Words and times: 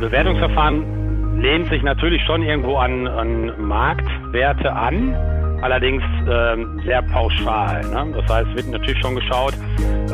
Bewertungsverfahren 0.00 1.40
lehnt 1.40 1.68
sich 1.68 1.82
natürlich 1.82 2.22
schon 2.24 2.42
irgendwo 2.42 2.76
an, 2.76 3.06
an 3.06 3.52
Marktwerte 3.60 4.72
an, 4.72 5.14
allerdings 5.62 6.02
ähm, 6.28 6.80
sehr 6.84 7.02
pauschal. 7.02 7.82
Ne? 7.82 8.14
Das 8.14 8.28
heißt, 8.28 8.54
wird 8.56 8.68
natürlich 8.68 9.00
schon 9.00 9.14
geschaut, 9.14 9.54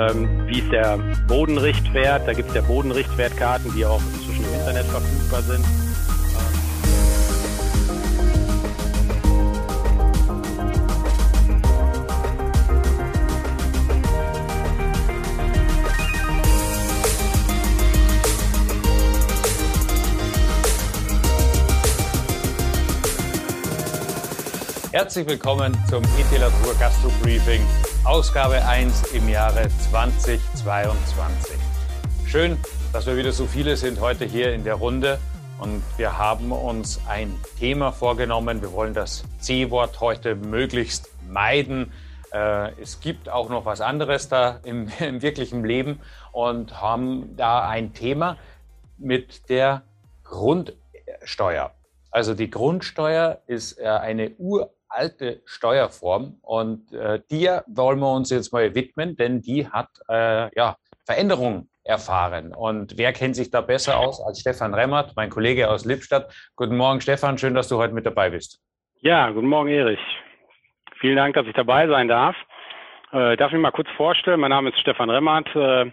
ähm, 0.00 0.46
wie 0.46 0.58
ist 0.58 0.72
der 0.72 0.98
Bodenrichtwert. 1.28 2.26
Da 2.26 2.32
gibt 2.32 2.48
es 2.50 2.54
ja 2.54 2.62
Bodenrichtwertkarten, 2.62 3.72
die 3.74 3.84
auch 3.84 4.00
inzwischen 4.14 4.44
im 4.44 4.60
Internet 4.60 4.86
verfügbar 4.86 5.42
sind. 5.42 5.85
Herzlich 24.96 25.28
willkommen 25.28 25.76
zum 25.90 26.02
Etilatur 26.18 26.74
Gastro 26.80 27.10
Briefing, 27.20 27.60
Ausgabe 28.06 28.64
1 28.64 29.12
im 29.12 29.28
Jahre 29.28 29.68
2022. 29.90 31.54
Schön, 32.26 32.56
dass 32.94 33.04
wir 33.04 33.14
wieder 33.14 33.30
so 33.30 33.44
viele 33.44 33.76
sind 33.76 34.00
heute 34.00 34.24
hier 34.24 34.54
in 34.54 34.64
der 34.64 34.76
Runde 34.76 35.18
und 35.60 35.82
wir 35.98 36.16
haben 36.16 36.50
uns 36.50 36.98
ein 37.06 37.38
Thema 37.58 37.92
vorgenommen. 37.92 38.62
Wir 38.62 38.72
wollen 38.72 38.94
das 38.94 39.22
C-Wort 39.38 40.00
heute 40.00 40.34
möglichst 40.34 41.10
meiden. 41.28 41.92
Äh, 42.32 42.70
es 42.80 42.98
gibt 42.98 43.28
auch 43.28 43.50
noch 43.50 43.66
was 43.66 43.82
anderes 43.82 44.30
da 44.30 44.60
im, 44.64 44.90
im 44.98 45.20
wirklichen 45.20 45.62
Leben 45.62 46.00
und 46.32 46.80
haben 46.80 47.36
da 47.36 47.68
ein 47.68 47.92
Thema 47.92 48.38
mit 48.96 49.50
der 49.50 49.82
Grundsteuer. 50.24 51.72
Also 52.10 52.32
die 52.32 52.48
Grundsteuer 52.48 53.42
ist 53.46 53.78
äh, 53.78 53.84
eine 53.88 54.30
ur 54.38 54.70
alte 54.88 55.42
Steuerform 55.44 56.38
und 56.42 56.92
äh, 56.92 57.20
dir 57.30 57.64
wollen 57.66 57.98
wir 57.98 58.12
uns 58.12 58.30
jetzt 58.30 58.52
mal 58.52 58.74
widmen, 58.74 59.16
denn 59.16 59.40
die 59.40 59.68
hat 59.68 59.88
äh, 60.08 60.54
ja, 60.56 60.76
Veränderungen 61.04 61.68
erfahren. 61.84 62.54
Und 62.54 62.98
wer 62.98 63.12
kennt 63.12 63.36
sich 63.36 63.50
da 63.50 63.60
besser 63.60 63.98
aus 63.98 64.20
als 64.20 64.40
Stefan 64.40 64.74
Remmert, 64.74 65.14
mein 65.16 65.30
Kollege 65.30 65.70
aus 65.70 65.84
Lippstadt? 65.84 66.34
Guten 66.56 66.76
Morgen, 66.76 67.00
Stefan, 67.00 67.38
schön, 67.38 67.54
dass 67.54 67.68
du 67.68 67.78
heute 67.78 67.94
mit 67.94 68.06
dabei 68.06 68.30
bist. 68.30 68.60
Ja, 69.00 69.30
guten 69.30 69.48
Morgen, 69.48 69.68
Erich. 69.68 70.00
Vielen 71.00 71.16
Dank, 71.16 71.34
dass 71.34 71.46
ich 71.46 71.54
dabei 71.54 71.86
sein 71.86 72.08
darf. 72.08 72.36
Äh, 73.12 73.36
darf 73.36 73.48
ich 73.48 73.54
mich 73.54 73.62
mal 73.62 73.70
kurz 73.70 73.88
vorstellen? 73.96 74.40
Mein 74.40 74.50
Name 74.50 74.70
ist 74.70 74.80
Stefan 74.80 75.10
Remmert, 75.10 75.48
äh, 75.54 75.92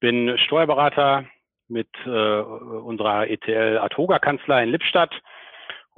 bin 0.00 0.38
Steuerberater 0.38 1.24
mit 1.66 1.88
äh, 2.06 2.08
unserer 2.08 3.28
ETL 3.28 3.78
Atoga 3.78 4.18
Kanzlei 4.18 4.62
in 4.62 4.70
Lippstadt 4.70 5.12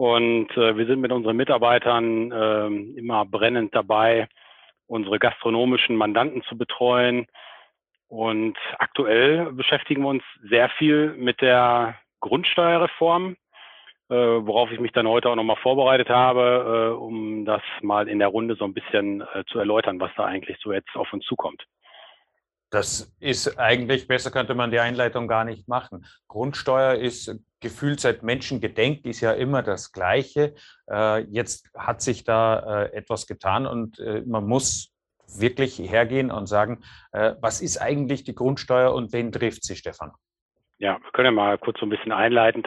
und 0.01 0.49
äh, 0.57 0.79
wir 0.79 0.87
sind 0.87 1.03
mit 1.03 1.13
unseren 1.13 1.37
Mitarbeitern 1.37 2.33
äh, 2.33 2.99
immer 2.99 3.27
brennend 3.27 3.75
dabei, 3.75 4.31
unsere 4.87 5.19
gastronomischen 5.19 5.95
Mandanten 5.95 6.43
zu 6.45 6.57
betreuen. 6.57 7.27
Und 8.09 8.57
aktuell 8.79 9.53
beschäftigen 9.53 10.01
wir 10.01 10.09
uns 10.09 10.23
sehr 10.49 10.71
viel 10.71 11.13
mit 11.19 11.43
der 11.43 11.97
Grundsteuerreform, 12.21 13.37
äh, 14.09 14.15
worauf 14.15 14.73
ich 14.73 14.81
mich 14.81 14.93
dann 14.93 15.07
heute 15.07 15.29
auch 15.29 15.37
nochmal 15.37 15.57
vorbereitet 15.57 16.09
habe, 16.09 16.95
äh, 16.95 16.97
um 16.97 17.45
das 17.45 17.61
mal 17.83 18.09
in 18.09 18.21
der 18.21 18.29
Runde 18.29 18.55
so 18.55 18.65
ein 18.65 18.73
bisschen 18.73 19.21
äh, 19.35 19.45
zu 19.49 19.59
erläutern, 19.59 20.01
was 20.01 20.13
da 20.17 20.25
eigentlich 20.25 20.57
so 20.63 20.73
jetzt 20.73 20.97
auf 20.97 21.13
uns 21.13 21.27
zukommt. 21.27 21.63
Das 22.71 23.13
ist 23.19 23.59
eigentlich, 23.59 24.07
besser 24.07 24.31
könnte 24.31 24.55
man 24.55 24.71
die 24.71 24.79
Einleitung 24.79 25.27
gar 25.27 25.45
nicht 25.45 25.67
machen. 25.67 26.07
Grundsteuer 26.29 26.95
ist 26.95 27.37
gefühlt 27.59 28.01
seit 28.01 28.23
Menschengedenk, 28.23 29.05
ist 29.05 29.21
ja 29.21 29.33
immer 29.33 29.63
das 29.63 29.93
Gleiche. 29.93 30.55
Äh, 30.89 31.25
jetzt 31.25 31.69
hat 31.77 32.01
sich 32.01 32.25
da 32.25 32.85
äh, 32.85 32.93
etwas 32.93 33.27
getan 33.27 33.67
und 33.67 33.99
äh, 33.99 34.23
man 34.25 34.47
muss 34.47 34.93
wirklich 35.39 35.79
hergehen 35.79 36.33
und 36.33 36.47
sagen, 36.49 36.83
was 37.13 37.61
ist 37.61 37.79
eigentlich 37.79 38.25
die 38.25 38.35
Grundsteuer 38.35 38.93
und 38.93 39.13
wen 39.13 39.31
trifft 39.31 39.63
sie, 39.63 39.77
Stefan? 39.77 40.11
Ja, 40.79 40.99
wir 41.01 41.11
können 41.13 41.27
ja 41.27 41.31
mal 41.31 41.57
kurz 41.57 41.79
so 41.79 41.87
ein 41.87 41.89
bisschen 41.89 42.11
einleitend 42.11 42.67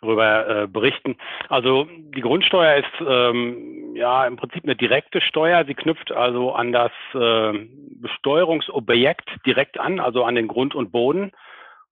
darüber 0.00 0.66
berichten. 0.68 1.16
Also 1.48 1.88
die 1.90 2.20
Grundsteuer 2.20 2.76
ist 2.76 3.06
ähm, 3.06 3.94
ja 3.96 4.26
im 4.26 4.36
Prinzip 4.36 4.64
eine 4.64 4.76
direkte 4.76 5.20
Steuer. 5.20 5.64
Sie 5.64 5.74
knüpft 5.74 6.12
also 6.12 6.52
an 6.52 6.72
das 6.72 6.92
äh, 7.14 7.66
Besteuerungsobjekt 8.00 9.28
direkt 9.46 9.80
an, 9.80 10.00
also 10.00 10.24
an 10.24 10.34
den 10.34 10.48
Grund 10.48 10.74
und 10.74 10.92
Boden, 10.92 11.32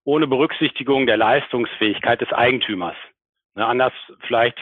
ohne 0.03 0.27
Berücksichtigung 0.27 1.07
der 1.07 1.17
Leistungsfähigkeit 1.17 2.21
des 2.21 2.31
Eigentümers. 2.31 2.95
Ne, 3.55 3.65
anders 3.65 3.93
vielleicht 4.27 4.57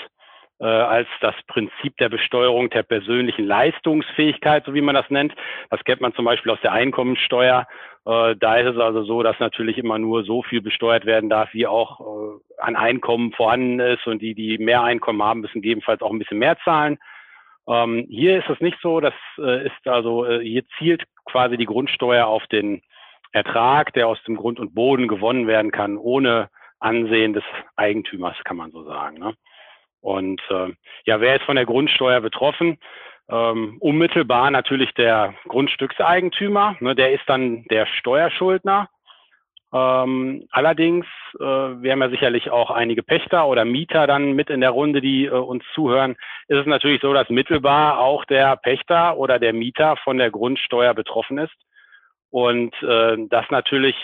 äh, 0.64 0.66
als 0.66 1.10
das 1.20 1.36
Prinzip 1.48 1.98
der 1.98 2.08
Besteuerung 2.08 2.70
der 2.70 2.84
persönlichen 2.84 3.46
Leistungsfähigkeit, 3.46 4.64
so 4.66 4.74
wie 4.74 4.82
man 4.82 4.96
das 4.96 5.10
nennt. 5.10 5.34
Das 5.70 5.84
kennt 5.84 6.00
man 6.00 6.14
zum 6.14 6.24
Beispiel 6.24 6.54
aus 6.54 6.62
der 6.62 6.72
Einkommensteuer. 6.72 7.68
Äh, 8.06 8.36
da 8.38 8.56
ist 8.56 8.74
es 8.74 8.78
also 8.80 9.04
so, 9.04 9.24
dass 9.24 9.38
natürlich 9.40 9.78
immer 9.78 10.00
nur 10.00 10.24
so 10.24 10.42
viel 10.42 10.62
besteuert 10.62 11.06
werden 11.06 11.30
darf, 11.30 11.54
wie 11.54 11.68
auch 11.68 12.00
äh, 12.00 12.62
an 12.62 12.78
Einkommen 12.78 13.34
vorhanden 13.34 13.82
ist. 13.82 14.08
Und 14.08 14.22
die, 14.22 14.36
die 14.36 14.58
mehr 14.58 14.84
Einkommen 14.84 15.22
haben, 15.22 15.42
müssen 15.42 15.62
gegebenenfalls 15.62 16.02
auch 16.02 16.12
ein 16.12 16.20
bisschen 16.20 16.40
mehr 16.40 16.58
zahlen. 16.64 16.98
Ähm, 17.68 18.08
hier 18.10 18.40
ist 18.40 18.50
es 18.50 18.60
nicht 18.62 18.78
so, 18.82 19.02
das 19.02 19.14
äh, 19.38 19.68
ist 19.68 19.88
also, 19.88 20.26
äh, 20.26 20.40
hier 20.44 20.64
zielt 20.78 21.04
quasi 21.26 21.58
die 21.58 21.66
Grundsteuer 21.66 22.26
auf 22.26 22.48
den 22.48 22.82
Ertrag, 23.34 23.92
der 23.94 24.08
aus 24.08 24.22
dem 24.24 24.38
Grund 24.38 24.62
und 24.62 24.76
Boden 24.76 25.10
gewonnen 25.10 25.46
werden 25.46 25.72
kann, 25.72 25.98
ohne 25.98 26.50
Ansehen 26.80 27.34
des 27.34 27.44
Eigentümers, 27.76 28.38
kann 28.46 28.58
man 28.58 28.72
so 28.72 28.84
sagen. 28.84 29.18
Ne? 29.18 29.34
Und 30.04 30.42
äh, 30.50 30.74
ja, 31.06 31.22
wer 31.22 31.38
ist 31.38 31.46
von 31.46 31.56
der 31.56 31.66
Grundsteuer 31.66 32.20
betroffen? 32.20 32.78
Ähm, 33.30 33.78
unmittelbar 33.80 34.52
natürlich 34.52 34.94
der 34.96 35.34
Grundstückseigentümer, 35.48 36.76
ne, 36.82 36.94
der 36.94 37.14
ist 37.14 37.24
dann 37.28 37.64
der 37.72 37.86
Steuerschuldner. 37.86 38.90
Ähm, 39.74 40.46
allerdings, 40.52 41.06
äh, 41.40 41.44
wir 41.44 41.94
haben 41.94 42.02
ja 42.02 42.10
sicherlich 42.10 42.52
auch 42.52 42.70
einige 42.70 43.02
Pächter 43.02 43.48
oder 43.48 43.64
Mieter 43.64 44.06
dann 44.06 44.34
mit 44.34 44.50
in 44.50 44.60
der 44.60 44.72
Runde, 44.72 45.00
die 45.00 45.26
äh, 45.26 45.30
uns 45.32 45.64
zuhören, 45.74 46.18
ist 46.50 46.60
es 46.60 46.66
natürlich 46.66 47.02
so, 47.02 47.14
dass 47.14 47.30
mittelbar 47.30 48.00
auch 48.00 48.26
der 48.26 48.58
Pächter 48.58 49.18
oder 49.18 49.40
der 49.40 49.54
Mieter 49.54 49.96
von 50.04 50.18
der 50.18 50.30
Grundsteuer 50.30 50.94
betroffen 50.94 51.38
ist. 51.38 51.56
Und 52.30 52.76
äh, 52.84 53.16
das 53.30 53.46
natürlich 53.52 53.96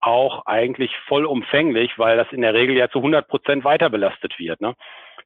auch 0.00 0.46
eigentlich 0.46 0.90
vollumfänglich, 1.06 1.98
weil 1.98 2.16
das 2.16 2.32
in 2.32 2.40
der 2.40 2.54
Regel 2.54 2.76
ja 2.76 2.88
zu 2.88 2.98
100 2.98 3.28
Prozent 3.28 3.64
weiter 3.64 3.90
belastet 3.90 4.38
wird. 4.38 4.60
Ne? 4.60 4.74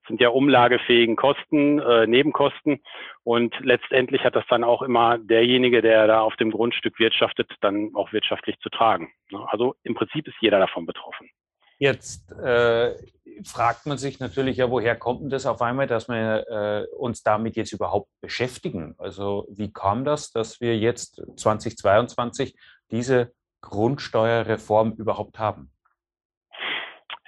Sind 0.06 0.20
ja 0.20 0.28
umlagefähigen 0.28 1.16
Kosten, 1.16 1.78
äh, 1.78 2.06
Nebenkosten. 2.06 2.80
Und 3.24 3.54
letztendlich 3.60 4.22
hat 4.24 4.36
das 4.36 4.44
dann 4.48 4.64
auch 4.64 4.82
immer 4.82 5.18
derjenige, 5.18 5.82
der 5.82 6.06
da 6.06 6.20
auf 6.20 6.36
dem 6.36 6.50
Grundstück 6.50 6.98
wirtschaftet, 6.98 7.50
dann 7.60 7.90
auch 7.94 8.12
wirtschaftlich 8.12 8.58
zu 8.60 8.68
tragen. 8.68 9.12
Ne? 9.30 9.40
Also 9.48 9.74
im 9.82 9.94
Prinzip 9.94 10.28
ist 10.28 10.36
jeder 10.40 10.58
davon 10.58 10.86
betroffen. 10.86 11.28
Jetzt 11.78 12.32
äh, 12.32 12.94
fragt 13.44 13.86
man 13.86 13.98
sich 13.98 14.18
natürlich 14.18 14.56
ja, 14.56 14.70
woher 14.70 14.96
kommt 14.96 15.22
denn 15.22 15.28
das 15.28 15.44
auf 15.44 15.60
einmal, 15.60 15.86
dass 15.86 16.08
wir 16.08 16.46
äh, 16.48 16.96
uns 16.96 17.22
damit 17.22 17.56
jetzt 17.56 17.72
überhaupt 17.72 18.08
beschäftigen? 18.20 18.94
Also 18.98 19.46
wie 19.50 19.72
kam 19.72 20.04
das, 20.04 20.30
dass 20.30 20.60
wir 20.60 20.78
jetzt 20.78 21.22
2022 21.36 22.56
diese 22.90 23.32
Grundsteuerreform 23.60 24.92
überhaupt 24.92 25.38
haben? 25.38 25.70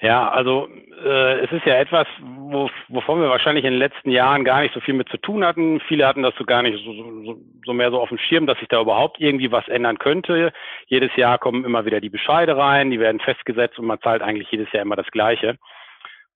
Ja, 0.01 0.29
also 0.31 0.69
äh, 1.05 1.41
es 1.41 1.51
ist 1.51 1.67
ja 1.67 1.75
etwas, 1.75 2.07
wo, 2.21 2.71
wovon 2.87 3.21
wir 3.21 3.31
wahrscheinlich 3.31 3.65
in 3.65 3.73
den 3.73 3.81
letzten 3.81 4.11
Jahren 4.11 4.45
gar 4.45 4.61
nicht 4.61 4.73
so 4.73 4.81
viel 4.81 4.95
mit 4.95 5.09
zu 5.09 5.17
tun 5.17 5.45
hatten. 5.45 5.81
Viele 5.81 6.07
hatten 6.07 6.23
das 6.23 6.35
so 6.39 6.45
gar 6.45 6.63
nicht 6.63 6.85
so, 6.85 6.93
so, 6.93 7.41
so 7.65 7.73
mehr 7.73 7.91
so 7.91 8.01
auf 8.01 8.11
dem 8.11 8.19
Schirm, 8.19 8.47
dass 8.47 8.59
sich 8.61 8.69
da 8.69 8.81
überhaupt 8.81 9.21
irgendwie 9.21 9.51
was 9.51 9.67
ändern 9.67 9.99
könnte. 9.99 10.53
Jedes 10.87 11.15
Jahr 11.17 11.39
kommen 11.39 11.65
immer 11.65 11.85
wieder 11.85 12.01
die 12.01 12.11
Bescheide 12.11 12.57
rein, 12.57 12.93
die 12.93 13.01
werden 13.01 13.21
festgesetzt 13.21 13.79
und 13.81 13.87
man 13.87 14.01
zahlt 14.01 14.23
eigentlich 14.23 14.51
jedes 14.53 14.71
Jahr 14.71 14.83
immer 14.83 14.95
das 14.95 15.11
Gleiche. 15.11 15.59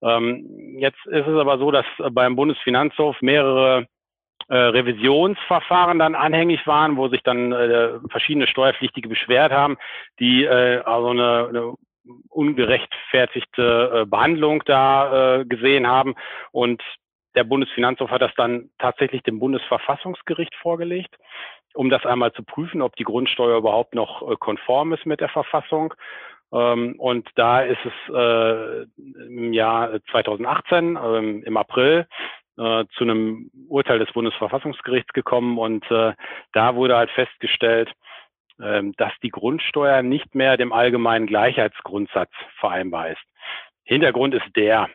Ähm, 0.01 0.75
jetzt 0.77 1.05
ist 1.05 1.27
es 1.27 1.39
aber 1.39 1.57
so, 1.57 1.71
dass 1.71 1.85
beim 2.11 2.35
Bundesfinanzhof 2.35 3.21
mehrere 3.21 3.87
äh, 4.49 4.57
Revisionsverfahren 4.57 5.99
dann 5.99 6.15
anhängig 6.15 6.67
waren, 6.67 6.97
wo 6.97 7.07
sich 7.07 7.23
dann 7.23 7.53
äh, 7.53 7.91
verschiedene 8.09 8.47
Steuerpflichtige 8.47 9.07
beschwert 9.07 9.53
haben, 9.53 9.77
die 10.19 10.43
äh, 10.43 10.81
also 10.83 11.11
eine, 11.11 11.47
eine 11.47 11.73
ungerechtfertigte 12.29 14.01
äh, 14.01 14.05
Behandlung 14.05 14.63
da 14.65 15.39
äh, 15.39 15.45
gesehen 15.45 15.87
haben. 15.87 16.15
Und 16.51 16.81
der 17.35 17.43
Bundesfinanzhof 17.43 18.09
hat 18.11 18.21
das 18.21 18.33
dann 18.35 18.69
tatsächlich 18.77 19.23
dem 19.23 19.39
Bundesverfassungsgericht 19.39 20.53
vorgelegt, 20.55 21.15
um 21.73 21.89
das 21.89 22.05
einmal 22.05 22.31
zu 22.33 22.43
prüfen, 22.43 22.81
ob 22.81 22.95
die 22.95 23.03
Grundsteuer 23.03 23.57
überhaupt 23.57 23.95
noch 23.95 24.29
äh, 24.29 24.35
konform 24.35 24.93
ist 24.93 25.05
mit 25.05 25.21
der 25.21 25.29
Verfassung. 25.29 25.93
Ähm, 26.53 26.95
und 26.99 27.27
da 27.35 27.61
ist 27.61 27.79
es 27.83 28.87
im 29.27 29.53
Jahr 29.53 29.99
2018, 30.11 30.99
ähm, 31.01 31.43
im 31.43 31.57
April, 31.57 32.07
zu 32.55 32.85
einem 32.99 33.49
Urteil 33.67 33.97
des 33.97 34.13
Bundesverfassungsgerichts 34.13 35.11
gekommen 35.13 35.57
und 35.57 35.83
da 35.89 36.75
wurde 36.75 36.95
halt 36.95 37.09
festgestellt, 37.09 37.91
dass 38.57 39.11
die 39.21 39.29
Grundsteuer 39.29 40.01
nicht 40.01 40.35
mehr 40.35 40.57
dem 40.57 40.71
allgemeinen 40.71 41.27
Gleichheitsgrundsatz 41.27 42.31
vereinbar 42.59 43.09
ist. 43.09 43.21
Hintergrund 43.83 44.33
ist 44.33 44.55
der, 44.55 44.89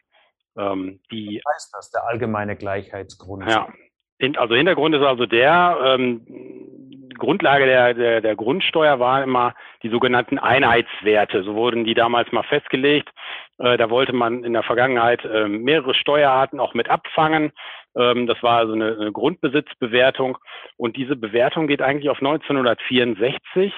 ähm, 0.57 1.01
die. 1.11 1.41
Was 1.45 1.55
heißt 1.55 1.75
das, 1.75 1.91
der 1.91 2.07
allgemeine 2.07 2.57
Gleichheitsgrundsatz? 2.57 3.53
Ja, 4.21 4.31
also 4.41 4.55
Hintergrund 4.55 4.95
ist 4.95 5.03
also 5.03 5.27
der, 5.27 5.79
ähm, 5.85 6.27
Grundlage 7.19 7.67
der, 7.67 7.95
der, 7.95 8.21
der 8.21 8.37
Grundsteuer 8.37 8.99
waren 8.99 9.25
immer 9.25 9.55
die 9.83 9.91
sogenannten 9.91 10.39
Einheitswerte. 10.39 11.43
So 11.43 11.55
wurden 11.55 11.85
die 11.85 11.95
damals 11.95 12.33
mal 12.33 12.45
festgelegt. 12.45 13.11
Äh, 13.59 13.77
da 13.77 13.91
wollte 13.91 14.13
man 14.13 14.45
in 14.45 14.53
der 14.55 14.63
Vergangenheit 14.63 15.25
äh, 15.25 15.49
mehrere 15.49 15.95
Steuerarten 15.95 16.61
auch 16.61 16.75
mit 16.75 16.89
abfangen. 16.89 17.53
Ähm, 17.97 18.27
das 18.27 18.43
war 18.43 18.59
also 18.59 18.73
eine, 18.73 18.97
eine 18.99 19.13
Grundbesitzbewertung. 19.13 20.39
Und 20.77 20.97
diese 20.97 21.17
Bewertung 21.17 21.67
geht 21.67 21.83
eigentlich 21.83 22.11
auf 22.11 22.19
1964 22.19 23.73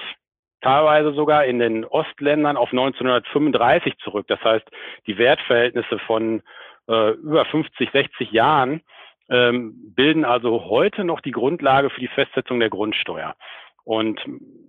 teilweise 0.61 1.13
sogar 1.13 1.45
in 1.45 1.59
den 1.59 1.85
Ostländern 1.85 2.55
auf 2.55 2.69
1935 2.71 3.97
zurück. 3.97 4.27
Das 4.27 4.41
heißt, 4.43 4.67
die 5.07 5.17
Wertverhältnisse 5.17 5.97
von 5.99 6.41
äh, 6.87 7.11
über 7.11 7.45
50, 7.45 7.89
60 7.91 8.31
Jahren 8.31 8.81
ähm, 9.31 9.93
bilden 9.95 10.25
also 10.25 10.65
heute 10.65 11.03
noch 11.03 11.21
die 11.21 11.31
Grundlage 11.31 11.89
für 11.89 12.01
die 12.01 12.09
Festsetzung 12.09 12.59
der 12.59 12.69
Grundsteuer. 12.69 13.35
Und 13.83 14.19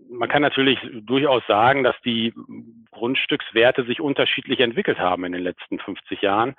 man 0.09 0.29
kann 0.29 0.43
natürlich 0.43 0.79
durchaus 1.03 1.43
sagen, 1.47 1.82
dass 1.82 1.97
die 2.05 2.32
Grundstückswerte 2.93 3.85
sich 3.85 4.00
unterschiedlich 4.00 4.61
entwickelt 4.61 4.99
haben 4.99 5.25
in 5.25 5.32
den 5.32 5.43
letzten 5.43 5.79
50 5.79 6.23
Jahren. 6.23 6.55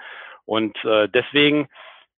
Und 0.46 0.78
äh, 0.84 1.08
deswegen 1.08 1.70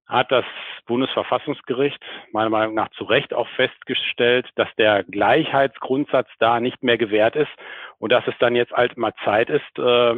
hat 0.08 0.32
das 0.32 0.46
Bundesverfassungsgericht 0.86 2.00
meiner 2.32 2.50
Meinung 2.50 2.76
nach 2.76 2.90
zu 2.92 3.06
Recht 3.06 3.34
auch 3.34 3.48
festgestellt, 3.56 4.48
dass 4.56 4.68
der 4.78 5.04
Gleichheitsgrundsatz 5.04 6.28
da 6.40 6.60
nicht 6.60 6.84
mehr 6.84 6.98
gewährt 6.98 7.36
ist 7.36 7.52
und 7.98 8.12
dass 8.12 8.26
es 8.28 8.36
dann 8.40 8.56
jetzt 8.56 8.72
halt 8.72 8.98
mal 8.98 9.14
Zeit 9.24 9.50
ist, 9.50 9.80
äh, 9.80 10.16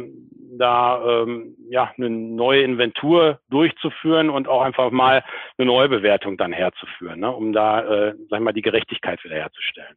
da 0.58 1.22
ähm, 1.22 1.56
ja 1.70 1.92
eine 1.96 2.10
neue 2.10 2.62
Inventur 2.62 3.40
durchzuführen 3.48 4.28
und 4.28 4.46
auch 4.46 4.60
einfach 4.60 4.90
mal 4.90 5.24
eine 5.56 5.66
neue 5.66 5.88
Bewertung 5.88 6.36
dann 6.36 6.52
herzuführen, 6.52 7.20
ne, 7.20 7.30
um 7.30 7.52
da, 7.52 7.80
äh, 7.80 8.14
sag 8.28 8.40
ich 8.40 8.44
mal, 8.44 8.52
die 8.52 8.62
Gerechtigkeit 8.62 9.22
wiederherzustellen. 9.24 9.96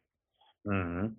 Mhm. 0.64 1.16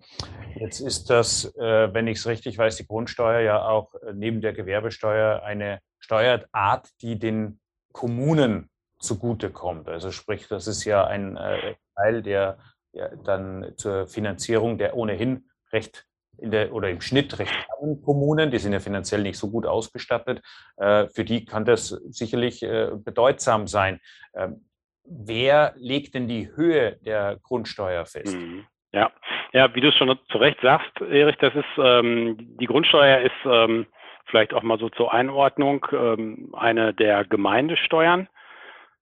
Jetzt 0.56 0.80
ist 0.80 1.10
das, 1.10 1.54
äh, 1.58 1.92
wenn 1.92 2.06
ich 2.06 2.18
es 2.18 2.26
richtig 2.26 2.56
weiß, 2.56 2.76
die 2.76 2.86
Grundsteuer 2.86 3.40
ja 3.40 3.62
auch 3.62 3.94
äh, 3.94 4.12
neben 4.14 4.40
der 4.40 4.52
Gewerbesteuer 4.52 5.42
eine 5.44 5.80
Steuerart, 6.00 6.88
die 7.02 7.18
den 7.18 7.60
Kommunen 7.94 8.68
zugutekommt. 8.98 9.88
Also 9.88 10.10
sprich, 10.10 10.48
das 10.48 10.66
ist 10.66 10.84
ja 10.84 11.06
ein 11.06 11.36
äh, 11.36 11.76
Teil, 11.96 12.22
der 12.22 12.58
ja, 12.92 13.08
dann 13.24 13.72
zur 13.76 14.06
Finanzierung 14.06 14.76
der 14.76 14.96
ohnehin 14.96 15.48
recht 15.72 16.06
in 16.38 16.50
der 16.50 16.72
oder 16.72 16.90
im 16.90 17.00
Schnitt 17.00 17.38
recht 17.38 17.54
armen 17.70 18.02
Kommunen, 18.02 18.50
die 18.50 18.58
sind 18.58 18.72
ja 18.72 18.80
finanziell 18.80 19.22
nicht 19.22 19.38
so 19.38 19.50
gut 19.50 19.66
ausgestattet, 19.66 20.42
äh, 20.76 21.06
für 21.06 21.24
die 21.24 21.44
kann 21.44 21.64
das 21.64 21.88
sicherlich 21.88 22.62
äh, 22.62 22.90
bedeutsam 22.96 23.68
sein. 23.68 24.00
Ähm, 24.34 24.64
wer 25.04 25.74
legt 25.76 26.14
denn 26.14 26.26
die 26.26 26.50
Höhe 26.56 26.96
der 27.04 27.38
Grundsteuer 27.42 28.04
fest? 28.06 28.36
Mhm. 28.36 28.66
Ja, 28.92 29.12
ja, 29.52 29.72
wie 29.74 29.80
du 29.80 29.92
schon 29.92 30.18
zu 30.30 30.38
Recht 30.38 30.58
sagst, 30.60 31.00
Erich, 31.00 31.36
das 31.38 31.54
ist 31.54 31.64
ähm, 31.78 32.56
die 32.60 32.66
Grundsteuer 32.66 33.20
ist 33.20 33.44
ähm, 33.44 33.86
vielleicht 34.26 34.54
auch 34.54 34.62
mal 34.62 34.78
so 34.78 34.88
zur 34.90 35.12
Einordnung, 35.12 35.86
ähm, 35.92 36.54
eine 36.54 36.94
der 36.94 37.24
Gemeindesteuern. 37.24 38.28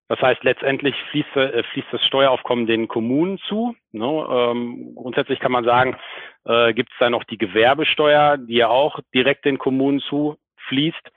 Das 0.09 0.21
heißt, 0.21 0.45
letztendlich 0.45 0.95
fließt, 1.11 1.37
äh, 1.37 1.63
fließt 1.63 1.89
das 1.91 2.05
Steueraufkommen 2.05 2.67
den 2.67 2.89
Kommunen 2.89 3.39
zu. 3.49 3.75
Ne? 3.93 4.05
Ähm, 4.05 4.95
grundsätzlich 4.95 5.41
kann 5.41 5.53
man 5.53 5.65
sagen, 5.65 5.97
äh, 6.45 6.75
gibt 6.75 6.93
es 6.93 6.99
da 6.99 7.09
noch 7.09 7.25
die 7.25 7.39
Gewerbesteuer, 7.39 8.37
die 8.37 8.57
ja 8.57 8.69
auch 8.69 9.01
direkt 9.15 9.45
den 9.45 9.59
Kommunen 9.59 10.01
zufließt. 10.01 11.11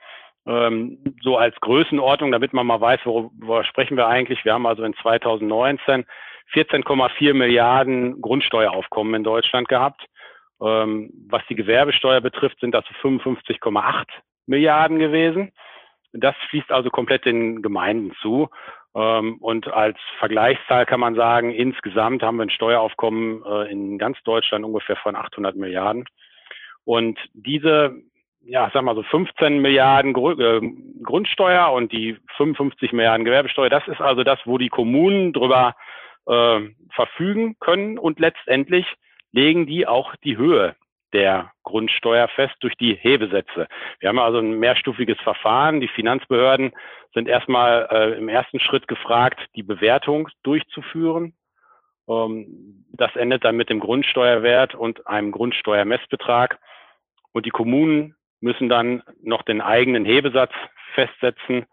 Ähm, 0.46 0.98
so 1.20 1.36
als 1.36 1.56
Größenordnung, 1.60 2.32
damit 2.32 2.52
man 2.52 2.66
mal 2.66 2.80
weiß, 2.80 3.00
worüber 3.04 3.64
sprechen 3.64 3.96
wir 3.96 4.06
eigentlich. 4.06 4.44
Wir 4.44 4.54
haben 4.54 4.66
also 4.66 4.84
in 4.84 4.94
2019 4.94 6.06
14,4 6.54 7.34
Milliarden 7.34 8.20
Grundsteueraufkommen 8.20 9.14
in 9.14 9.24
Deutschland 9.24 9.68
gehabt. 9.68 10.06
Ähm, 10.60 11.10
was 11.28 11.42
die 11.48 11.54
Gewerbesteuer 11.54 12.20
betrifft, 12.20 12.60
sind 12.60 12.72
das 12.72 12.84
55,8 13.02 14.04
Milliarden 14.46 14.98
gewesen. 14.98 15.52
Das 16.12 16.34
fließt 16.50 16.70
also 16.72 16.90
komplett 16.90 17.26
den 17.26 17.62
Gemeinden 17.62 18.14
zu. 18.22 18.48
Ähm, 18.94 19.36
und 19.40 19.68
als 19.68 19.98
Vergleichszahl 20.18 20.86
kann 20.86 21.00
man 21.00 21.14
sagen, 21.14 21.50
insgesamt 21.50 22.22
haben 22.22 22.36
wir 22.38 22.44
ein 22.46 22.50
Steueraufkommen 22.50 23.44
äh, 23.44 23.70
in 23.70 23.98
ganz 23.98 24.16
Deutschland 24.24 24.64
ungefähr 24.64 24.96
von 24.96 25.14
800 25.14 25.56
Milliarden. 25.56 26.06
Und 26.84 27.18
diese, 27.34 27.94
ja, 28.40 28.70
sag 28.72 28.82
mal 28.82 28.94
so 28.94 29.02
15 29.02 29.60
Milliarden 29.60 30.14
äh, 30.14 30.60
Grundsteuer 31.02 31.72
und 31.72 31.92
die 31.92 32.16
55 32.36 32.92
Milliarden 32.92 33.26
Gewerbesteuer, 33.26 33.68
das 33.68 33.86
ist 33.88 34.00
also 34.00 34.24
das, 34.24 34.38
wo 34.46 34.56
die 34.56 34.70
Kommunen 34.70 35.34
drüber 35.34 35.74
äh, 36.26 36.60
verfügen 36.94 37.56
können 37.60 37.98
und 37.98 38.18
letztendlich 38.18 38.86
legen 39.32 39.66
die 39.66 39.86
auch 39.86 40.14
die 40.16 40.36
Höhe 40.36 40.76
der 41.12 41.52
Grundsteuer 41.62 42.28
fest 42.28 42.54
durch 42.60 42.74
die 42.76 42.94
Hebesätze. 42.94 43.68
Wir 44.00 44.08
haben 44.08 44.18
also 44.18 44.38
ein 44.38 44.58
mehrstufiges 44.58 45.18
Verfahren. 45.20 45.80
Die 45.80 45.88
Finanzbehörden 45.88 46.72
sind 47.14 47.28
erstmal 47.28 47.88
äh, 47.90 48.18
im 48.18 48.28
ersten 48.28 48.60
Schritt 48.60 48.88
gefragt, 48.88 49.40
die 49.54 49.62
Bewertung 49.62 50.28
durchzuführen. 50.42 51.34
Ähm, 52.08 52.84
das 52.92 53.14
endet 53.16 53.44
dann 53.44 53.56
mit 53.56 53.70
dem 53.70 53.80
Grundsteuerwert 53.80 54.74
und 54.74 55.06
einem 55.06 55.32
Grundsteuermessbetrag. 55.32 56.58
Und 57.32 57.46
die 57.46 57.50
Kommunen 57.50 58.14
müssen 58.40 58.68
dann 58.68 59.02
noch 59.22 59.42
den 59.42 59.60
eigenen 59.60 60.04
Hebesatz 60.04 60.52
festsetzen 60.94 61.66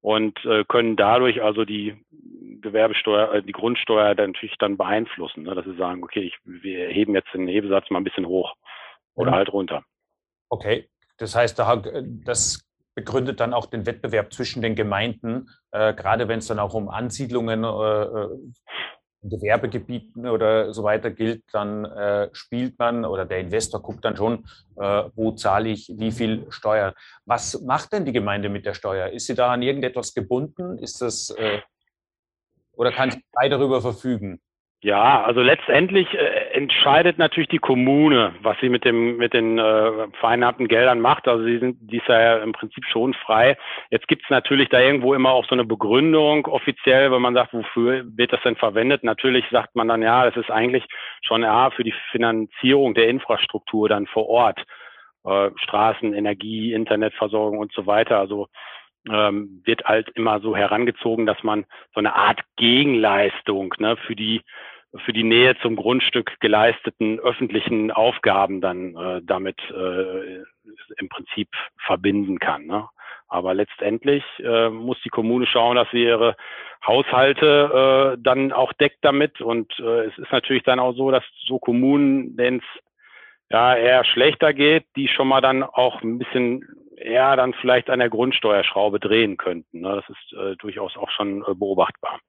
und 0.00 0.44
äh, 0.44 0.64
können 0.64 0.96
dadurch 0.96 1.42
also 1.42 1.64
die 1.64 1.96
Gewerbesteuer, 2.60 3.34
äh, 3.34 3.42
die 3.42 3.52
Grundsteuer 3.52 4.14
dann 4.14 4.32
natürlich 4.32 4.56
dann 4.58 4.76
beeinflussen, 4.76 5.44
ne? 5.44 5.54
dass 5.54 5.64
sie 5.64 5.76
sagen, 5.76 6.02
okay, 6.02 6.20
ich, 6.20 6.38
wir 6.44 6.88
heben 6.88 7.14
jetzt 7.14 7.32
den 7.34 7.48
Hebesatz 7.48 7.90
mal 7.90 7.98
ein 8.00 8.04
bisschen 8.04 8.26
hoch 8.26 8.54
oder 9.14 9.32
mhm. 9.32 9.34
halt 9.34 9.52
runter. 9.52 9.84
Okay, 10.48 10.88
das 11.18 11.34
heißt, 11.34 11.58
das 11.58 12.64
begründet 12.94 13.38
dann 13.38 13.54
auch 13.54 13.66
den 13.66 13.86
Wettbewerb 13.86 14.32
zwischen 14.32 14.60
den 14.60 14.74
Gemeinden, 14.74 15.48
äh, 15.70 15.94
gerade 15.94 16.26
wenn 16.26 16.40
es 16.40 16.48
dann 16.48 16.58
auch 16.58 16.74
um 16.74 16.88
Ansiedlungen, 16.88 17.62
äh, 17.62 17.68
äh, 17.68 18.28
Gewerbegebieten 19.22 20.26
oder 20.28 20.72
so 20.72 20.84
weiter 20.84 21.10
gilt, 21.10 21.42
dann 21.52 21.84
äh, 21.84 22.28
spielt 22.32 22.78
man 22.78 23.04
oder 23.04 23.24
der 23.24 23.40
Investor 23.40 23.82
guckt 23.82 24.04
dann 24.04 24.16
schon, 24.16 24.44
äh, 24.76 25.04
wo 25.14 25.32
zahle 25.32 25.70
ich 25.70 25.92
wie 25.96 26.12
viel 26.12 26.46
Steuer. 26.50 26.94
Was 27.26 27.60
macht 27.62 27.92
denn 27.92 28.04
die 28.04 28.12
Gemeinde 28.12 28.48
mit 28.48 28.64
der 28.64 28.74
Steuer? 28.74 29.08
Ist 29.08 29.26
sie 29.26 29.34
da 29.34 29.52
an 29.52 29.62
irgendetwas 29.62 30.14
gebunden? 30.14 30.78
Ist 30.78 31.00
das 31.00 31.30
äh, 31.30 31.60
oder 32.72 32.92
kann 32.92 33.10
sie 33.10 33.22
frei 33.34 33.48
darüber 33.48 33.82
verfügen? 33.82 34.40
Ja, 34.80 35.24
also 35.24 35.40
letztendlich 35.40 36.06
äh, 36.14 36.37
entscheidet 36.58 37.18
natürlich 37.18 37.48
die 37.48 37.58
Kommune, 37.58 38.34
was 38.42 38.56
sie 38.60 38.68
mit 38.68 38.84
dem 38.84 39.16
mit 39.16 39.32
den 39.32 39.58
äh, 39.58 40.08
vereinnahmten 40.20 40.68
Geldern 40.68 41.00
macht. 41.00 41.26
Also 41.26 41.44
sie 41.44 41.58
sind 41.58 41.78
die 41.80 41.96
ist 41.98 42.08
ja 42.08 42.38
im 42.38 42.52
Prinzip 42.52 42.84
schon 42.84 43.14
frei. 43.14 43.56
Jetzt 43.90 44.08
gibt 44.08 44.24
es 44.24 44.30
natürlich 44.30 44.68
da 44.68 44.80
irgendwo 44.80 45.14
immer 45.14 45.30
auch 45.30 45.46
so 45.46 45.54
eine 45.54 45.64
Begründung 45.64 46.46
offiziell, 46.46 47.10
wenn 47.10 47.22
man 47.22 47.34
sagt, 47.34 47.54
wofür 47.54 48.04
wird 48.16 48.32
das 48.32 48.42
denn 48.42 48.56
verwendet? 48.56 49.04
Natürlich 49.04 49.44
sagt 49.50 49.74
man 49.76 49.88
dann 49.88 50.02
ja, 50.02 50.26
es 50.26 50.36
ist 50.36 50.50
eigentlich 50.50 50.84
schon 51.22 51.42
ja 51.42 51.70
für 51.70 51.84
die 51.84 51.94
Finanzierung 52.10 52.94
der 52.94 53.08
Infrastruktur 53.08 53.88
dann 53.88 54.06
vor 54.06 54.28
Ort, 54.28 54.60
äh, 55.24 55.50
Straßen, 55.56 56.12
Energie, 56.12 56.74
Internetversorgung 56.74 57.58
und 57.58 57.72
so 57.72 57.86
weiter. 57.86 58.18
Also 58.18 58.48
ähm, 59.10 59.62
wird 59.64 59.84
halt 59.84 60.10
immer 60.16 60.40
so 60.40 60.56
herangezogen, 60.56 61.24
dass 61.24 61.42
man 61.42 61.64
so 61.94 62.00
eine 62.00 62.14
Art 62.14 62.40
Gegenleistung 62.56 63.74
ne, 63.78 63.96
für 63.96 64.16
die 64.16 64.42
für 65.04 65.12
die 65.12 65.24
Nähe 65.24 65.56
zum 65.60 65.76
Grundstück 65.76 66.40
geleisteten 66.40 67.20
öffentlichen 67.20 67.90
Aufgaben 67.90 68.60
dann 68.60 68.96
äh, 68.96 69.20
damit 69.22 69.58
äh, 69.70 70.42
im 70.96 71.08
Prinzip 71.08 71.48
verbinden 71.84 72.38
kann. 72.38 72.66
Ne? 72.66 72.88
Aber 73.28 73.52
letztendlich 73.52 74.24
äh, 74.38 74.70
muss 74.70 75.00
die 75.04 75.10
Kommune 75.10 75.46
schauen, 75.46 75.76
dass 75.76 75.90
sie 75.90 76.04
ihre 76.04 76.34
Haushalte 76.86 78.14
äh, 78.16 78.22
dann 78.22 78.52
auch 78.52 78.72
deckt 78.72 78.98
damit. 79.02 79.40
Und 79.40 79.78
äh, 79.80 80.06
es 80.06 80.16
ist 80.16 80.32
natürlich 80.32 80.62
dann 80.62 80.80
auch 80.80 80.94
so, 80.94 81.10
dass 81.10 81.24
so 81.44 81.58
Kommunen, 81.58 82.36
denen 82.36 82.60
es 82.60 82.82
ja 83.50 83.76
eher 83.76 84.04
schlechter 84.04 84.54
geht, 84.54 84.86
die 84.96 85.08
schon 85.08 85.28
mal 85.28 85.42
dann 85.42 85.62
auch 85.62 86.02
ein 86.02 86.18
bisschen 86.18 86.64
eher 86.96 87.36
dann 87.36 87.54
vielleicht 87.54 87.90
an 87.90 87.98
der 87.98 88.10
Grundsteuerschraube 88.10 88.98
drehen 88.98 89.36
könnten. 89.36 89.80
Ne? 89.80 89.96
Das 89.96 90.08
ist 90.08 90.38
äh, 90.38 90.56
durchaus 90.56 90.96
auch 90.96 91.10
schon 91.10 91.42
äh, 91.42 91.54
beobachtbar. 91.54 92.20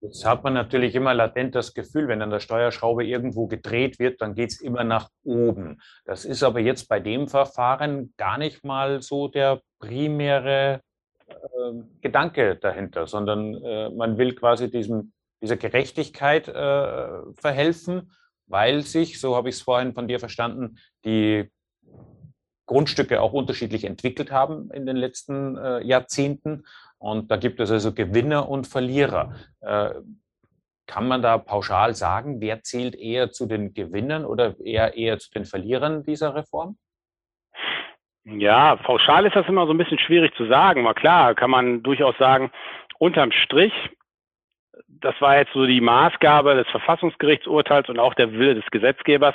Jetzt 0.00 0.24
hat 0.24 0.44
man 0.44 0.54
natürlich 0.54 0.94
immer 0.94 1.12
latent 1.12 1.54
das 1.54 1.74
Gefühl, 1.74 2.08
wenn 2.08 2.22
an 2.22 2.30
der 2.30 2.40
Steuerschraube 2.40 3.04
irgendwo 3.04 3.46
gedreht 3.46 3.98
wird, 3.98 4.20
dann 4.20 4.34
geht 4.34 4.50
es 4.50 4.60
immer 4.60 4.82
nach 4.82 5.10
oben. 5.24 5.80
Das 6.04 6.24
ist 6.24 6.42
aber 6.42 6.60
jetzt 6.60 6.88
bei 6.88 7.00
dem 7.00 7.28
Verfahren 7.28 8.14
gar 8.16 8.38
nicht 8.38 8.64
mal 8.64 9.02
so 9.02 9.28
der 9.28 9.60
primäre 9.78 10.80
äh, 11.28 11.34
Gedanke 12.00 12.56
dahinter, 12.56 13.06
sondern 13.06 13.54
äh, 13.62 13.90
man 13.90 14.16
will 14.16 14.34
quasi 14.34 14.70
diesem, 14.70 15.12
dieser 15.42 15.56
Gerechtigkeit 15.56 16.48
äh, 16.48 17.32
verhelfen 17.34 18.10
weil 18.50 18.82
sich, 18.82 19.20
so 19.20 19.36
habe 19.36 19.48
ich 19.48 19.54
es 19.54 19.62
vorhin 19.62 19.94
von 19.94 20.08
dir 20.08 20.18
verstanden, 20.18 20.78
die 21.04 21.50
Grundstücke 22.66 23.20
auch 23.20 23.32
unterschiedlich 23.32 23.84
entwickelt 23.84 24.32
haben 24.32 24.70
in 24.72 24.86
den 24.86 24.96
letzten 24.96 25.56
äh, 25.56 25.82
Jahrzehnten. 25.82 26.64
Und 27.00 27.30
da 27.30 27.36
gibt 27.36 27.58
es 27.60 27.70
also 27.70 27.94
Gewinner 27.94 28.48
und 28.48 28.66
Verlierer. 28.66 29.34
Äh, 29.60 29.90
kann 30.86 31.08
man 31.08 31.22
da 31.22 31.38
pauschal 31.38 31.94
sagen, 31.94 32.40
wer 32.40 32.62
zählt 32.62 32.94
eher 32.94 33.30
zu 33.30 33.46
den 33.46 33.72
Gewinnern 33.72 34.24
oder 34.24 34.54
eher, 34.60 34.96
eher 34.96 35.18
zu 35.18 35.30
den 35.30 35.46
Verlierern 35.46 36.02
dieser 36.02 36.34
Reform? 36.34 36.76
Ja, 38.24 38.76
pauschal 38.76 39.24
ist 39.24 39.34
das 39.34 39.48
immer 39.48 39.66
so 39.66 39.72
ein 39.72 39.78
bisschen 39.78 39.98
schwierig 39.98 40.34
zu 40.36 40.46
sagen. 40.46 40.82
Mal 40.82 40.94
klar, 40.94 41.34
kann 41.34 41.50
man 41.50 41.82
durchaus 41.82 42.16
sagen, 42.18 42.50
unterm 42.98 43.32
Strich, 43.32 43.72
das 44.88 45.14
war 45.20 45.38
jetzt 45.38 45.54
so 45.54 45.64
die 45.64 45.80
Maßgabe 45.80 46.54
des 46.54 46.68
Verfassungsgerichtsurteils 46.68 47.88
und 47.88 47.98
auch 47.98 48.14
der 48.14 48.32
Wille 48.32 48.56
des 48.56 48.66
Gesetzgebers, 48.70 49.34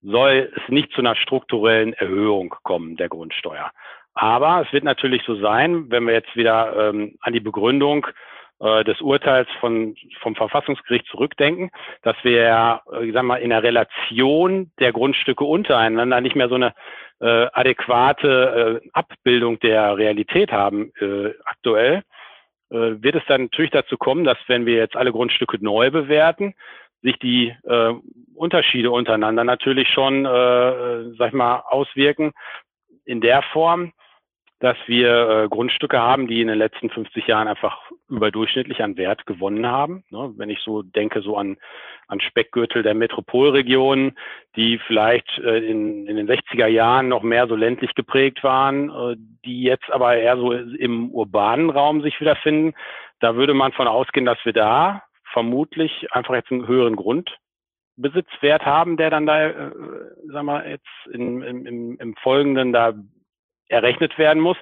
soll 0.00 0.50
es 0.56 0.68
nicht 0.68 0.92
zu 0.92 1.00
einer 1.00 1.14
strukturellen 1.14 1.92
Erhöhung 1.92 2.54
kommen 2.62 2.96
der 2.96 3.08
Grundsteuer. 3.08 3.70
Aber 4.14 4.64
es 4.66 4.72
wird 4.72 4.84
natürlich 4.84 5.22
so 5.26 5.36
sein, 5.36 5.90
wenn 5.90 6.06
wir 6.06 6.14
jetzt 6.14 6.36
wieder 6.36 6.90
ähm, 6.90 7.16
an 7.20 7.32
die 7.32 7.40
Begründung 7.40 8.06
äh, 8.60 8.84
des 8.84 9.00
Urteils 9.00 9.48
von, 9.60 9.96
vom 10.20 10.34
Verfassungsgericht 10.36 11.06
zurückdenken, 11.06 11.70
dass 12.02 12.16
wir, 12.22 12.82
äh, 12.92 13.06
ich 13.06 13.12
sag 13.14 13.22
mal, 13.24 13.36
in 13.36 13.50
der 13.50 13.62
Relation 13.62 14.70
der 14.78 14.92
Grundstücke 14.92 15.44
untereinander 15.44 16.20
nicht 16.20 16.36
mehr 16.36 16.48
so 16.48 16.56
eine 16.56 16.74
äh, 17.20 17.46
adäquate 17.52 18.80
äh, 18.82 18.88
Abbildung 18.92 19.58
der 19.60 19.96
Realität 19.96 20.52
haben 20.52 20.92
äh, 21.00 21.32
aktuell, 21.44 22.02
äh, 22.70 23.02
wird 23.02 23.16
es 23.16 23.22
dann 23.26 23.44
natürlich 23.44 23.70
dazu 23.70 23.96
kommen, 23.96 24.24
dass 24.24 24.38
wenn 24.46 24.66
wir 24.66 24.76
jetzt 24.76 24.96
alle 24.96 25.12
Grundstücke 25.12 25.58
neu 25.60 25.90
bewerten, 25.90 26.54
sich 27.02 27.18
die 27.18 27.54
äh, 27.64 27.94
Unterschiede 28.34 28.90
untereinander 28.90 29.44
natürlich 29.44 29.88
schon, 29.88 30.24
äh, 30.24 31.14
sag 31.18 31.28
ich 31.28 31.32
mal, 31.32 31.64
auswirken 31.66 32.32
in 33.04 33.20
der 33.20 33.42
Form, 33.42 33.92
dass 34.62 34.76
wir 34.86 35.28
äh, 35.28 35.48
Grundstücke 35.48 35.98
haben, 35.98 36.28
die 36.28 36.40
in 36.40 36.46
den 36.46 36.56
letzten 36.56 36.88
50 36.88 37.26
Jahren 37.26 37.48
einfach 37.48 37.90
überdurchschnittlich 38.08 38.80
an 38.80 38.96
Wert 38.96 39.26
gewonnen 39.26 39.66
haben. 39.66 40.04
Ne? 40.10 40.32
Wenn 40.36 40.50
ich 40.50 40.60
so 40.60 40.82
denke, 40.82 41.20
so 41.20 41.36
an, 41.36 41.56
an 42.06 42.20
Speckgürtel 42.20 42.84
der 42.84 42.94
Metropolregionen, 42.94 44.16
die 44.54 44.78
vielleicht 44.86 45.26
äh, 45.40 45.58
in, 45.58 46.06
in 46.06 46.14
den 46.14 46.28
60er 46.28 46.68
Jahren 46.68 47.08
noch 47.08 47.24
mehr 47.24 47.48
so 47.48 47.56
ländlich 47.56 47.92
geprägt 47.96 48.44
waren, 48.44 48.88
äh, 48.90 49.16
die 49.44 49.64
jetzt 49.64 49.90
aber 49.90 50.14
eher 50.14 50.36
so 50.36 50.52
im 50.52 51.10
urbanen 51.10 51.68
Raum 51.68 52.00
sich 52.00 52.20
wiederfinden. 52.20 52.74
Da 53.18 53.34
würde 53.34 53.54
man 53.54 53.72
von 53.72 53.88
ausgehen, 53.88 54.26
dass 54.26 54.38
wir 54.44 54.52
da 54.52 55.02
vermutlich 55.32 56.06
einfach 56.12 56.34
jetzt 56.34 56.52
einen 56.52 56.68
höheren 56.68 56.94
Grundbesitzwert 56.94 58.64
haben, 58.64 58.96
der 58.96 59.10
dann 59.10 59.26
da, 59.26 59.44
äh, 59.44 59.70
sag 60.30 60.44
mal, 60.44 60.70
jetzt 60.70 60.86
in, 61.12 61.42
im, 61.42 61.98
im 61.98 62.14
Folgenden 62.22 62.72
da 62.72 62.94
errechnet 63.68 64.18
werden 64.18 64.40
muss. 64.40 64.56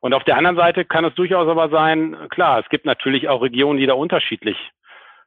Und 0.00 0.14
auf 0.14 0.24
der 0.24 0.36
anderen 0.36 0.56
Seite 0.56 0.84
kann 0.84 1.04
es 1.04 1.14
durchaus 1.14 1.48
aber 1.48 1.68
sein, 1.70 2.16
klar, 2.30 2.60
es 2.60 2.68
gibt 2.68 2.84
natürlich 2.84 3.28
auch 3.28 3.42
Regionen, 3.42 3.78
die 3.78 3.86
da 3.86 3.94
unterschiedlich, 3.94 4.56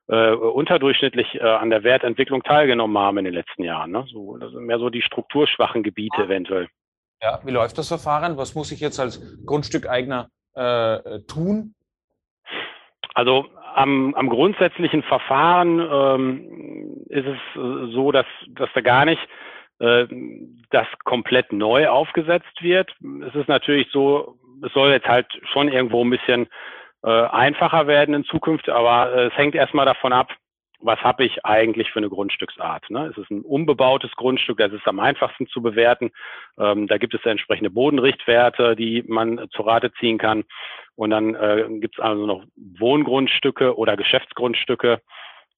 äh, 0.07 0.31
unterdurchschnittlich 0.31 1.35
äh, 1.35 1.41
an 1.41 1.69
der 1.69 1.83
Wertentwicklung 1.83 2.43
teilgenommen 2.43 2.97
haben 2.97 3.17
in 3.17 3.25
den 3.25 3.33
letzten 3.33 3.63
Jahren. 3.63 3.91
Ne? 3.91 4.05
So, 4.07 4.37
das 4.37 4.51
sind 4.51 4.65
mehr 4.65 4.79
so 4.79 4.89
die 4.89 5.01
strukturschwachen 5.01 5.83
Gebiete 5.83 6.17
ah. 6.17 6.23
eventuell. 6.23 6.67
Ja, 7.21 7.39
wie 7.45 7.51
läuft 7.51 7.77
das 7.77 7.87
Verfahren? 7.87 8.37
Was 8.37 8.53
muss 8.53 8.71
ich 8.71 8.81
jetzt 8.81 8.99
als 8.99 9.45
Grundstückeigner 9.45 10.29
äh, 10.55 11.19
tun? 11.21 11.73
Also 13.13 13.45
am, 13.75 14.13
am 14.15 14.29
grundsätzlichen 14.29 15.03
Verfahren 15.03 15.79
ähm, 15.79 17.05
ist 17.09 17.25
es 17.25 17.37
so, 17.93 18.11
dass, 18.11 18.25
dass 18.49 18.69
da 18.73 18.81
gar 18.81 19.05
nicht 19.05 19.21
äh, 19.79 20.05
das 20.69 20.87
komplett 21.03 21.51
neu 21.51 21.87
aufgesetzt 21.89 22.61
wird. 22.61 22.93
Es 23.27 23.35
ist 23.35 23.47
natürlich 23.47 23.87
so, 23.91 24.37
es 24.65 24.73
soll 24.73 24.91
jetzt 24.91 25.07
halt 25.07 25.27
schon 25.51 25.67
irgendwo 25.67 26.03
ein 26.03 26.09
bisschen 26.09 26.47
äh, 27.03 27.09
einfacher 27.09 27.87
werden 27.87 28.15
in 28.15 28.23
Zukunft, 28.23 28.69
aber 28.69 29.13
äh, 29.13 29.27
es 29.27 29.37
hängt 29.37 29.55
erstmal 29.55 29.85
davon 29.85 30.13
ab, 30.13 30.29
was 30.83 30.99
habe 30.99 31.23
ich 31.23 31.45
eigentlich 31.45 31.91
für 31.91 31.99
eine 31.99 32.09
Grundstücksart. 32.09 32.89
Ne? 32.89 33.07
Es 33.07 33.17
ist 33.17 33.31
ein 33.31 33.41
unbebautes 33.41 34.11
Grundstück, 34.11 34.57
das 34.57 34.73
ist 34.73 34.87
am 34.87 34.99
einfachsten 34.99 35.47
zu 35.47 35.61
bewerten. 35.61 36.11
Ähm, 36.59 36.87
da 36.87 36.97
gibt 36.97 37.13
es 37.13 37.25
entsprechende 37.25 37.69
Bodenrichtwerte, 37.69 38.75
die 38.75 39.03
man 39.07 39.47
zu 39.51 39.63
Rate 39.63 39.91
ziehen 39.99 40.17
kann. 40.17 40.43
Und 40.95 41.09
dann 41.09 41.35
äh, 41.35 41.65
gibt 41.79 41.97
es 41.97 42.03
also 42.03 42.25
noch 42.25 42.43
Wohngrundstücke 42.55 43.77
oder 43.77 43.97
Geschäftsgrundstücke. 43.97 45.01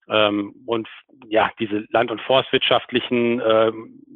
Ähm, 0.09 0.53
und 0.65 0.88
ja, 1.27 1.51
diese 1.59 1.85
land- 1.89 2.12
und 2.12 2.21
forstwirtschaftlichen 2.21 3.39
äh, 3.39 3.71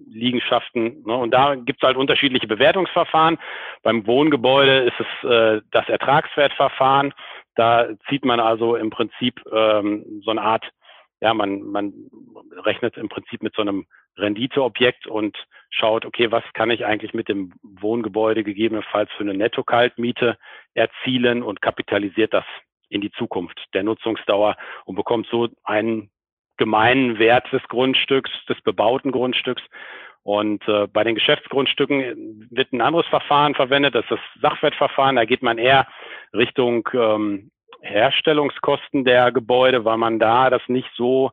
Liegenschaften. 0.10 1.04
Ne? 1.06 1.16
Und 1.16 1.32
da 1.32 1.56
gibt 1.56 1.82
es 1.82 1.88
halt 1.88 1.98
unterschiedliche 1.98 2.48
Bewertungsverfahren. 2.48 3.38
Beim 3.84 4.06
Wohngebäude 4.06 4.80
ist 4.80 5.00
es 5.00 5.30
äh, 5.30 5.62
das 5.72 5.88
Ertragswertverfahren. 5.90 7.14
Da 7.56 7.88
zieht 8.08 8.26
man 8.26 8.40
also 8.40 8.76
im 8.76 8.90
Prinzip 8.90 9.42
ähm, 9.52 10.22
so 10.24 10.32
eine 10.32 10.42
Art, 10.42 10.66
ja, 11.22 11.34
man, 11.34 11.62
man 11.62 11.94
rechnet 12.64 12.98
im 12.98 13.10
Prinzip 13.10 13.44
mit 13.44 13.56
so 13.56 13.62
einem 13.62 13.86
Renditeobjekt 14.18 15.08
und 15.08 15.38
schaut, 15.70 16.06
okay, 16.06 16.32
was 16.32 16.44
kann 16.54 16.72
ich 16.72 16.86
eigentlich 16.86 17.14
mit 17.14 17.30
dem 17.30 17.54
Wohngebäude 17.64 18.44
gegebenenfalls 18.44 19.12
für 19.14 19.24
eine 19.24 19.34
Netto-Kaltmiete 19.34 20.38
erzielen 20.74 21.44
und 21.44 21.62
kapitalisiert 21.62 22.34
das 22.34 22.46
in 22.90 23.02
die 23.02 23.12
Zukunft 23.12 23.60
der 23.74 23.84
Nutzungsdauer 23.84 24.56
und 24.86 24.96
bekommt 24.96 25.28
so 25.32 25.48
einen 25.64 26.10
gemeinen 26.58 27.20
Wert 27.20 27.52
des 27.52 27.64
Grundstücks, 27.70 28.30
des 28.48 28.60
bebauten 28.62 29.12
Grundstücks. 29.12 29.64
Und 30.24 30.68
äh, 30.68 30.88
bei 30.88 31.04
den 31.04 31.16
Geschäftsgrundstücken 31.16 32.50
wird 32.52 32.74
ein 32.74 32.82
anderes 32.82 33.08
Verfahren 33.08 33.56
verwendet, 33.56 33.96
das 33.96 34.04
ist 34.04 34.12
das 34.12 34.42
Sachwertverfahren. 34.42 35.16
Da 35.16 35.26
geht 35.26 35.42
man 35.42 35.58
eher 35.58 35.88
Richtung 36.34 36.88
ähm, 36.94 37.52
Herstellungskosten 37.82 39.06
der 39.06 39.32
Gebäude, 39.32 39.86
weil 39.86 39.98
man 39.98 40.20
da 40.20 40.50
das 40.50 40.62
nicht 40.68 40.90
so 40.96 41.32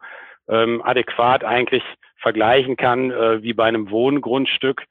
ähm, 0.49 0.81
adäquat 0.83 1.45
eigentlich 1.45 1.83
vergleichen 2.19 2.77
kann 2.77 3.11
äh, 3.11 3.43
wie 3.43 3.53
bei 3.53 3.65
einem 3.65 3.91
Wohngrundstück. 3.91 4.85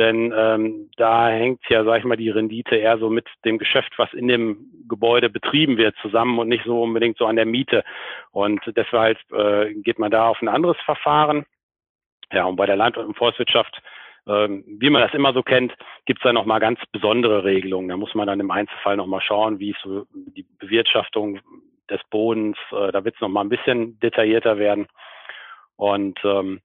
Denn 0.00 0.32
ähm, 0.34 0.88
da 0.96 1.28
hängt 1.28 1.60
ja, 1.68 1.84
sag 1.84 1.98
ich 1.98 2.04
mal, 2.04 2.16
die 2.16 2.30
Rendite 2.30 2.74
eher 2.74 2.96
so 2.96 3.10
mit 3.10 3.28
dem 3.44 3.58
Geschäft, 3.58 3.92
was 3.98 4.10
in 4.14 4.28
dem 4.28 4.70
Gebäude 4.88 5.28
betrieben 5.28 5.76
wird, 5.76 5.94
zusammen 6.00 6.38
und 6.38 6.48
nicht 6.48 6.64
so 6.64 6.82
unbedingt 6.82 7.18
so 7.18 7.26
an 7.26 7.36
der 7.36 7.44
Miete. 7.44 7.84
Und 8.30 8.62
deshalb 8.74 9.18
äh, 9.30 9.74
geht 9.74 9.98
man 9.98 10.10
da 10.10 10.28
auf 10.28 10.40
ein 10.40 10.48
anderes 10.48 10.78
Verfahren. 10.86 11.44
Ja, 12.32 12.46
und 12.46 12.56
bei 12.56 12.64
der 12.64 12.76
Land- 12.76 12.96
und 12.96 13.14
Forstwirtschaft, 13.14 13.82
äh, 14.26 14.48
wie 14.48 14.88
man 14.88 15.02
das 15.02 15.12
immer 15.12 15.34
so 15.34 15.42
kennt, 15.42 15.74
gibt 16.06 16.20
es 16.20 16.24
da 16.24 16.32
nochmal 16.32 16.60
ganz 16.60 16.80
besondere 16.92 17.44
Regelungen. 17.44 17.90
Da 17.90 17.98
muss 17.98 18.14
man 18.14 18.26
dann 18.26 18.40
im 18.40 18.50
Einzelfall 18.50 18.96
nochmal 18.96 19.20
schauen, 19.20 19.58
wie 19.58 19.76
so 19.82 20.06
die 20.14 20.46
Bewirtschaftung 20.58 21.40
des 21.90 22.00
Bodens, 22.08 22.56
äh, 22.72 22.90
da 22.90 23.04
wird 23.04 23.16
es 23.16 23.20
nochmal 23.20 23.44
ein 23.44 23.50
bisschen 23.50 24.00
detaillierter 24.00 24.56
werden. 24.56 24.86
Und 25.76 26.18
ähm, 26.24 26.62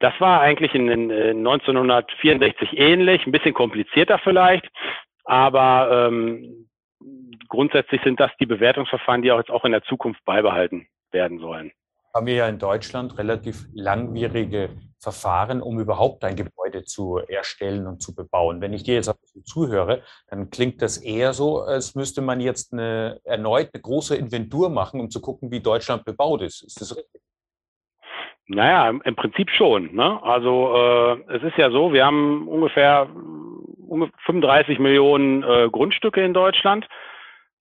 das 0.00 0.14
war 0.20 0.40
eigentlich 0.40 0.74
in, 0.74 0.88
in 0.88 1.38
1964 1.38 2.78
ähnlich, 2.78 3.26
ein 3.26 3.32
bisschen 3.32 3.54
komplizierter 3.54 4.18
vielleicht, 4.18 4.68
aber 5.24 6.08
ähm, 6.08 6.68
grundsätzlich 7.48 8.00
sind 8.02 8.20
das 8.20 8.30
die 8.40 8.46
Bewertungsverfahren, 8.46 9.22
die 9.22 9.32
auch 9.32 9.38
jetzt 9.38 9.50
auch 9.50 9.64
in 9.64 9.72
der 9.72 9.82
Zukunft 9.82 10.24
beibehalten 10.24 10.86
werden 11.10 11.38
sollen. 11.38 11.72
Haben 12.14 12.26
wir 12.26 12.34
ja 12.34 12.48
in 12.48 12.58
Deutschland 12.58 13.18
relativ 13.18 13.66
langwierige 13.74 14.70
Verfahren, 14.98 15.62
um 15.62 15.78
überhaupt 15.78 16.24
ein 16.24 16.36
Gebäude 16.36 16.84
zu 16.84 17.18
erstellen 17.18 17.86
und 17.86 18.02
zu 18.02 18.14
bebauen. 18.14 18.60
Wenn 18.60 18.72
ich 18.72 18.82
dir 18.82 18.94
jetzt 18.94 19.12
zuhöre, 19.44 20.02
dann 20.28 20.50
klingt 20.50 20.82
das 20.82 20.96
eher 20.96 21.32
so, 21.34 21.60
als 21.60 21.94
müsste 21.94 22.20
man 22.20 22.40
jetzt 22.40 22.72
eine 22.72 23.20
erneut 23.24 23.70
eine 23.72 23.82
große 23.82 24.16
Inventur 24.16 24.70
machen, 24.70 25.00
um 25.00 25.10
zu 25.10 25.20
gucken, 25.20 25.50
wie 25.50 25.60
Deutschland 25.60 26.04
bebaut 26.04 26.42
ist. 26.42 26.62
Ist 26.62 26.80
das 26.80 26.96
richtig? 26.96 27.20
Naja, 28.48 28.88
im, 28.88 29.02
im 29.04 29.14
Prinzip 29.14 29.50
schon. 29.50 29.94
Ne? 29.94 30.22
Also 30.22 30.74
äh, 30.74 31.36
es 31.36 31.42
ist 31.42 31.56
ja 31.58 31.70
so, 31.70 31.92
wir 31.92 32.04
haben 32.04 32.48
ungefähr 32.48 33.08
35 34.24 34.78
Millionen 34.78 35.42
äh, 35.42 35.68
Grundstücke 35.70 36.24
in 36.24 36.34
Deutschland 36.34 36.86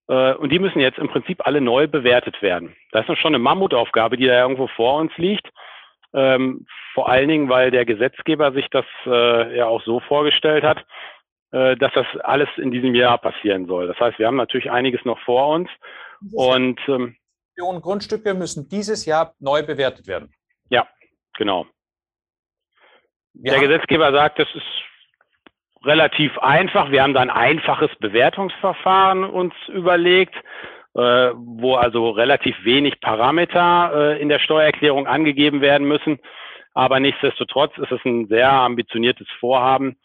äh, 0.08 0.34
und 0.34 0.50
die 0.52 0.60
müssen 0.60 0.80
jetzt 0.80 0.98
im 0.98 1.10
Prinzip 1.10 1.46
alle 1.46 1.62
neu 1.62 1.88
bewertet 1.88 2.42
werden. 2.42 2.76
Das 2.92 3.08
ist 3.10 3.20
schon 3.20 3.36
eine 3.36 3.44
Mammutaufgabe, 3.44 4.18
die 4.18 4.28
da 4.28 4.42
irgendwo 4.42 4.68
vor 4.68 5.00
uns 5.00 5.12
liegt. 5.18 5.48
Ähm, 6.14 6.66
vor 6.94 7.10
allen 7.10 7.28
Dingen, 7.28 7.50
weil 7.50 7.70
der 7.70 7.86
Gesetzgeber 7.86 8.54
sich 8.54 8.68
das 8.72 8.86
äh, 9.06 9.58
ja 9.58 9.68
auch 9.68 9.84
so 9.84 10.00
vorgestellt 10.00 10.64
hat, 10.64 10.86
äh, 11.52 11.76
dass 11.76 11.92
das 11.94 12.06
alles 12.24 12.48
in 12.58 12.72
diesem 12.72 12.96
Jahr 12.96 13.18
passieren 13.18 13.68
soll. 13.68 13.88
Das 13.88 14.00
heißt, 14.00 14.18
wir 14.20 14.28
haben 14.28 14.38
natürlich 14.38 14.72
einiges 14.72 15.04
noch 15.04 15.20
vor 15.20 15.50
uns. 15.50 15.70
Und 16.32 16.80
ähm, 16.88 17.18
Millionen 17.56 17.82
Grundstücke 17.82 18.34
müssen 18.34 18.70
dieses 18.70 19.06
Jahr 19.06 19.34
neu 19.40 19.64
bewertet 19.64 20.08
werden. 20.08 20.32
Ja, 20.70 20.88
genau. 21.38 21.66
Ja. 23.34 23.54
Der 23.54 23.62
Gesetzgeber 23.62 24.12
sagt, 24.12 24.40
das 24.40 24.48
ist 24.56 25.86
relativ 25.86 26.38
einfach. 26.40 26.92
Wir 26.92 27.04
haben 27.04 27.14
da 27.14 27.22
ein 27.22 27.30
einfaches 27.30 27.96
Bewertungsverfahren 28.00 29.24
uns 29.24 29.54
überlegt, 29.68 30.36
äh, 30.96 31.32
wo 31.36 31.76
also 31.76 32.10
relativ 32.10 32.56
wenig 32.64 33.00
Parameter 33.00 33.92
äh, 33.94 34.22
in 34.22 34.30
der 34.30 34.40
Steuererklärung 34.40 35.08
angegeben 35.08 35.62
werden 35.62 35.88
müssen. 35.88 36.20
Aber 36.74 37.00
nichtsdestotrotz 37.00 37.78
ist 37.78 37.92
es 37.92 38.04
ein 38.06 38.28
sehr 38.28 38.52
ambitioniertes 38.52 39.28
Vorhaben, 39.40 39.98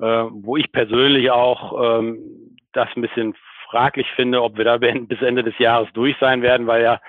äh, 0.00 0.04
wo 0.04 0.56
ich 0.56 0.70
persönlich 0.72 1.30
auch 1.30 1.98
ähm, 1.98 2.56
das 2.72 2.88
ein 2.96 3.02
bisschen 3.02 3.34
fraglich 3.70 4.06
finde, 4.14 4.42
ob 4.42 4.56
wir 4.56 4.64
da 4.64 4.76
bis 4.78 5.22
Ende 5.22 5.42
des 5.42 5.58
Jahres 5.58 5.88
durch 5.94 6.16
sein 6.20 6.42
werden, 6.42 6.66
weil 6.66 6.82
ja 6.82 7.00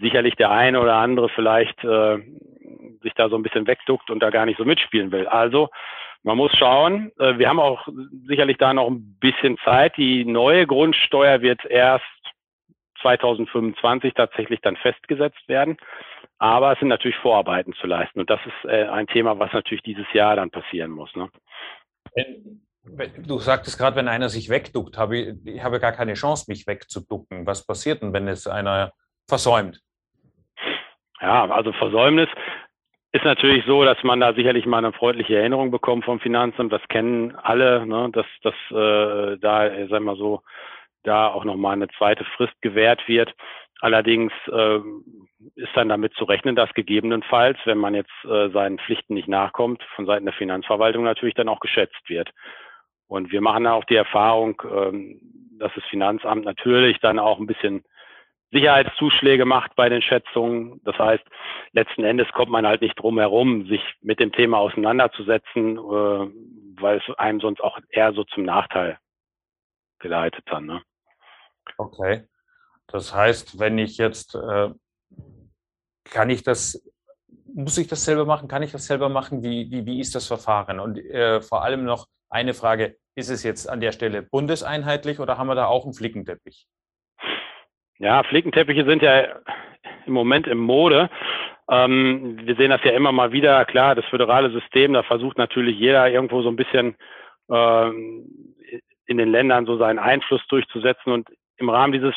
sicherlich 0.00 0.34
der 0.36 0.50
eine 0.50 0.80
oder 0.80 0.94
andere 0.96 1.28
vielleicht 1.28 1.82
äh, 1.84 2.18
sich 3.02 3.14
da 3.14 3.28
so 3.28 3.36
ein 3.36 3.42
bisschen 3.42 3.66
wegduckt 3.66 4.10
und 4.10 4.20
da 4.20 4.30
gar 4.30 4.46
nicht 4.46 4.58
so 4.58 4.64
mitspielen 4.64 5.12
will. 5.12 5.26
Also 5.26 5.68
man 6.24 6.38
muss 6.38 6.52
schauen. 6.56 7.12
Äh, 7.18 7.38
wir 7.38 7.48
haben 7.48 7.60
auch 7.60 7.86
sicherlich 8.26 8.56
da 8.58 8.74
noch 8.74 8.88
ein 8.88 9.16
bisschen 9.20 9.58
Zeit. 9.58 9.96
Die 9.96 10.24
neue 10.24 10.66
Grundsteuer 10.66 11.42
wird 11.42 11.64
erst 11.66 12.04
2025 13.02 14.14
tatsächlich 14.14 14.60
dann 14.62 14.76
festgesetzt 14.76 15.46
werden. 15.48 15.76
Aber 16.38 16.72
es 16.72 16.78
sind 16.78 16.88
natürlich 16.88 17.16
Vorarbeiten 17.18 17.74
zu 17.74 17.86
leisten. 17.86 18.20
Und 18.20 18.30
das 18.30 18.40
ist 18.44 18.70
äh, 18.70 18.88
ein 18.88 19.06
Thema, 19.06 19.38
was 19.38 19.52
natürlich 19.52 19.82
dieses 19.82 20.10
Jahr 20.12 20.36
dann 20.36 20.50
passieren 20.50 20.90
muss. 20.90 21.14
Ne? 21.14 21.30
Du 23.18 23.38
sagtest 23.38 23.78
gerade, 23.78 23.96
wenn 23.96 24.08
einer 24.08 24.28
sich 24.28 24.48
wegduckt, 24.48 24.98
habe 24.98 25.16
ich, 25.16 25.46
ich 25.46 25.62
habe 25.62 25.80
gar 25.80 25.92
keine 25.92 26.14
Chance, 26.14 26.46
mich 26.48 26.66
wegzuducken. 26.66 27.46
Was 27.46 27.66
passiert 27.66 28.02
denn, 28.02 28.12
wenn 28.12 28.28
es 28.28 28.46
einer 28.46 28.92
versäumt? 29.28 29.80
Ja, 31.24 31.46
also 31.46 31.72
Versäumnis 31.72 32.28
ist 33.12 33.24
natürlich 33.24 33.64
so, 33.64 33.82
dass 33.82 33.96
man 34.02 34.20
da 34.20 34.34
sicherlich 34.34 34.66
mal 34.66 34.76
eine 34.76 34.92
freundliche 34.92 35.38
Erinnerung 35.38 35.70
bekommt 35.70 36.04
vom 36.04 36.20
Finanzamt. 36.20 36.70
Das 36.70 36.86
kennen 36.88 37.34
alle, 37.34 37.86
ne? 37.86 38.10
dass, 38.12 38.26
dass 38.42 38.54
äh, 38.70 39.38
da, 39.38 39.70
sagen 39.70 39.88
wir 39.88 40.00
mal 40.00 40.16
so, 40.16 40.42
da 41.02 41.28
auch 41.28 41.46
nochmal 41.46 41.72
eine 41.72 41.88
zweite 41.96 42.26
Frist 42.36 42.52
gewährt 42.60 43.08
wird. 43.08 43.34
Allerdings 43.80 44.34
äh, 44.52 44.80
ist 45.54 45.74
dann 45.74 45.88
damit 45.88 46.12
zu 46.12 46.24
rechnen, 46.24 46.56
dass 46.56 46.74
gegebenenfalls, 46.74 47.56
wenn 47.64 47.78
man 47.78 47.94
jetzt 47.94 48.12
äh, 48.24 48.50
seinen 48.50 48.78
Pflichten 48.78 49.14
nicht 49.14 49.28
nachkommt, 49.28 49.82
von 49.96 50.04
Seiten 50.04 50.26
der 50.26 50.34
Finanzverwaltung 50.34 51.04
natürlich 51.04 51.34
dann 51.34 51.48
auch 51.48 51.60
geschätzt 51.60 52.06
wird. 52.06 52.28
Und 53.06 53.32
wir 53.32 53.40
machen 53.40 53.66
auch 53.66 53.84
die 53.84 53.96
Erfahrung, 53.96 54.60
ähm, 54.70 55.20
dass 55.58 55.72
das 55.74 55.84
Finanzamt 55.84 56.44
natürlich 56.44 57.00
dann 57.00 57.18
auch 57.18 57.38
ein 57.38 57.46
bisschen 57.46 57.82
Sicherheitszuschläge 58.54 59.44
macht 59.44 59.74
bei 59.74 59.88
den 59.88 60.00
Schätzungen. 60.00 60.80
Das 60.84 60.96
heißt, 60.96 61.24
letzten 61.72 62.04
Endes 62.04 62.28
kommt 62.32 62.50
man 62.50 62.66
halt 62.66 62.80
nicht 62.80 62.94
drum 62.94 63.18
herum, 63.18 63.66
sich 63.66 63.82
mit 64.00 64.20
dem 64.20 64.32
Thema 64.32 64.58
auseinanderzusetzen, 64.58 65.76
äh, 65.76 66.80
weil 66.80 66.98
es 66.98 67.18
einem 67.18 67.40
sonst 67.40 67.60
auch 67.60 67.78
eher 67.90 68.12
so 68.12 68.24
zum 68.24 68.44
Nachteil 68.44 68.98
geleitet 69.98 70.44
dann. 70.46 70.66
Ne? 70.66 70.82
Okay. 71.76 72.28
Das 72.86 73.12
heißt, 73.14 73.58
wenn 73.58 73.78
ich 73.78 73.98
jetzt, 73.98 74.34
äh, 74.36 74.70
kann 76.04 76.30
ich 76.30 76.42
das, 76.42 76.82
muss 77.52 77.78
ich 77.78 77.88
das 77.88 78.04
selber 78.04 78.24
machen? 78.24 78.46
Kann 78.46 78.62
ich 78.62 78.72
das 78.72 78.86
selber 78.86 79.08
machen? 79.08 79.42
Wie, 79.42 79.70
wie, 79.70 79.84
wie 79.86 80.00
ist 80.00 80.14
das 80.14 80.26
Verfahren? 80.26 80.78
Und 80.78 80.98
äh, 80.98 81.40
vor 81.40 81.64
allem 81.64 81.84
noch 81.84 82.06
eine 82.28 82.54
Frage, 82.54 82.96
ist 83.16 83.30
es 83.30 83.42
jetzt 83.42 83.68
an 83.68 83.80
der 83.80 83.92
Stelle 83.92 84.22
bundeseinheitlich 84.22 85.18
oder 85.18 85.38
haben 85.38 85.46
wir 85.46 85.54
da 85.54 85.66
auch 85.66 85.84
einen 85.84 85.94
Flickenteppich? 85.94 86.68
Ja, 87.98 88.22
Flickenteppiche 88.24 88.84
sind 88.84 89.02
ja 89.02 89.40
im 90.06 90.12
Moment 90.12 90.46
im 90.46 90.58
Mode. 90.58 91.10
Ähm, 91.70 92.38
wir 92.42 92.56
sehen 92.56 92.70
das 92.70 92.82
ja 92.84 92.92
immer 92.92 93.12
mal 93.12 93.32
wieder. 93.32 93.64
Klar, 93.64 93.94
das 93.94 94.04
föderale 94.06 94.50
System, 94.50 94.92
da 94.92 95.02
versucht 95.02 95.38
natürlich 95.38 95.78
jeder 95.78 96.10
irgendwo 96.10 96.42
so 96.42 96.48
ein 96.48 96.56
bisschen 96.56 96.96
ähm, 97.50 98.54
in 99.06 99.18
den 99.18 99.30
Ländern 99.30 99.66
so 99.66 99.76
seinen 99.76 99.98
Einfluss 99.98 100.46
durchzusetzen. 100.48 101.12
Und 101.12 101.28
im 101.56 101.68
Rahmen 101.70 101.92
dieses 101.92 102.14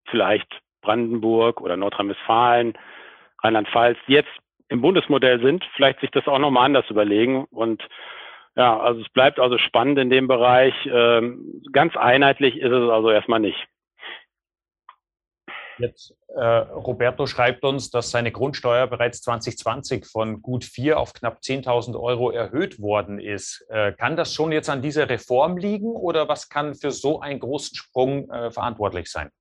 vielleicht 0.07 0.61
Brandenburg 0.81 1.61
oder 1.61 1.77
Nordrhein-Westfalen, 1.77 2.77
Rheinland-Pfalz 3.41 3.97
jetzt 4.05 4.29
im 4.71 4.81
Bundesmodell 4.81 5.41
sind, 5.41 5.63
vielleicht 5.75 5.99
sich 5.99 6.11
das 6.11 6.27
auch 6.27 6.39
nochmal 6.39 6.65
anders 6.65 6.89
überlegen. 6.89 7.45
Und 7.51 7.83
ja, 8.55 8.79
also 8.79 9.01
es 9.01 9.09
bleibt 9.09 9.39
also 9.39 9.57
spannend 9.57 9.99
in 9.99 10.09
dem 10.09 10.27
Bereich. 10.27 10.73
Ähm, 10.85 11.61
ganz 11.71 11.95
einheitlich 11.97 12.57
ist 12.57 12.71
es 12.71 12.89
also 12.89 13.11
erstmal 13.11 13.41
nicht. 13.41 13.67
Jetzt, 15.77 16.15
äh, 16.35 16.43
Roberto 16.43 17.25
schreibt 17.25 17.63
uns, 17.63 17.89
dass 17.89 18.11
seine 18.11 18.31
Grundsteuer 18.31 18.87
bereits 18.87 19.21
2020 19.23 20.05
von 20.05 20.41
gut 20.41 20.63
4 20.63 20.99
auf 20.99 21.13
knapp 21.13 21.39
10.000 21.41 21.99
Euro 21.99 22.29
erhöht 22.29 22.79
worden 22.79 23.19
ist. 23.19 23.65
Äh, 23.69 23.93
kann 23.93 24.15
das 24.15 24.33
schon 24.33 24.51
jetzt 24.51 24.69
an 24.69 24.81
dieser 24.81 25.09
Reform 25.09 25.57
liegen 25.57 25.91
oder 25.91 26.27
was 26.27 26.49
kann 26.49 26.75
für 26.75 26.91
so 26.91 27.19
einen 27.19 27.39
großen 27.39 27.75
Sprung 27.75 28.29
äh, 28.29 28.51
verantwortlich 28.51 29.09
sein? 29.09 29.31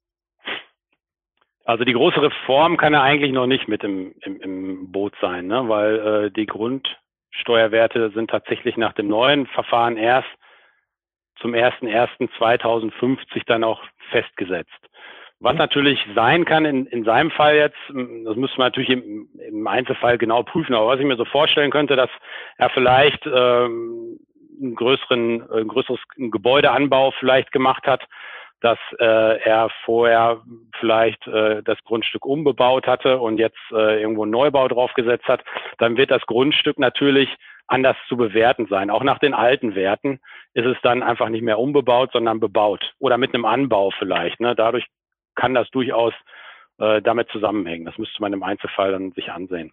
Also 1.71 1.85
die 1.85 1.93
große 1.93 2.21
Reform 2.21 2.77
kann 2.77 2.95
ja 2.95 3.03
eigentlich 3.03 3.31
noch 3.31 3.47
nicht 3.47 3.69
mit 3.69 3.85
im, 3.85 4.13
im, 4.23 4.41
im 4.41 4.91
Boot 4.91 5.15
sein, 5.21 5.47
ne? 5.47 5.69
weil 5.69 5.99
äh, 6.25 6.33
die 6.33 6.47
Grundsteuerwerte 6.47 8.11
sind 8.11 8.29
tatsächlich 8.29 8.77
nach 8.77 8.93
dem 8.95 9.07
neuen 9.07 9.47
Verfahren 9.47 9.97
erst 9.97 10.27
zum 11.41 11.53
01.01.2050 11.53 13.45
dann 13.47 13.63
auch 13.63 13.81
festgesetzt. 14.11 14.81
Was 15.39 15.55
natürlich 15.55 16.05
sein 16.13 16.45
kann 16.45 16.65
in, 16.65 16.87
in 16.87 17.05
seinem 17.05 17.31
Fall 17.31 17.55
jetzt, 17.55 17.79
das 17.87 18.35
müsste 18.35 18.59
man 18.59 18.67
natürlich 18.67 18.91
im, 18.91 19.29
im 19.39 19.65
Einzelfall 19.69 20.19
genau 20.19 20.43
prüfen, 20.43 20.75
aber 20.75 20.89
was 20.89 20.99
ich 20.99 21.07
mir 21.07 21.15
so 21.15 21.25
vorstellen 21.25 21.71
könnte, 21.71 21.95
dass 21.95 22.11
er 22.59 22.71
vielleicht 22.71 23.25
ähm, 23.27 24.19
einen 24.61 24.75
größeren, 24.75 25.49
ein 25.53 25.69
größeres 25.69 26.01
Gebäudeanbau 26.17 27.13
vielleicht 27.13 27.53
gemacht 27.53 27.87
hat, 27.87 28.03
dass 28.61 28.79
äh, 28.99 29.39
er 29.41 29.71
vorher 29.85 30.43
vielleicht 30.79 31.27
äh, 31.27 31.63
das 31.63 31.79
Grundstück 31.85 32.25
umbebaut 32.27 32.87
hatte 32.87 33.19
und 33.19 33.39
jetzt 33.39 33.59
äh, 33.73 34.01
irgendwo 34.01 34.23
einen 34.23 34.33
Neubau 34.33 34.69
draufgesetzt 34.69 35.27
hat, 35.27 35.43
dann 35.79 35.97
wird 35.97 36.11
das 36.11 36.23
Grundstück 36.27 36.79
natürlich 36.79 37.29
anders 37.67 37.97
zu 38.09 38.17
bewerten 38.17 38.67
sein. 38.69 38.91
Auch 38.91 39.03
nach 39.03 39.19
den 39.19 39.33
alten 39.33 39.75
Werten 39.75 40.21
ist 40.55 40.67
es 40.67 40.77
dann 40.83 41.03
einfach 41.03 41.29
nicht 41.29 41.43
mehr 41.43 41.59
umbebaut, 41.59 42.11
sondern 42.13 42.41
bebaut 42.41 42.95
oder 42.99 43.17
mit 43.17 43.33
einem 43.33 43.45
Anbau 43.45 43.91
vielleicht. 43.99 44.41
Ne? 44.41 44.55
Dadurch 44.55 44.87
kann 45.37 45.55
das 45.55 45.71
durchaus 45.71 46.13
äh, 46.79 47.01
damit 47.01 47.29
zusammenhängen. 47.31 47.87
Das 47.87 47.97
müsste 47.97 48.21
man 48.21 48.33
im 48.33 48.43
Einzelfall 48.43 48.93
dann 48.93 49.13
sich 49.13 49.31
ansehen. 49.31 49.73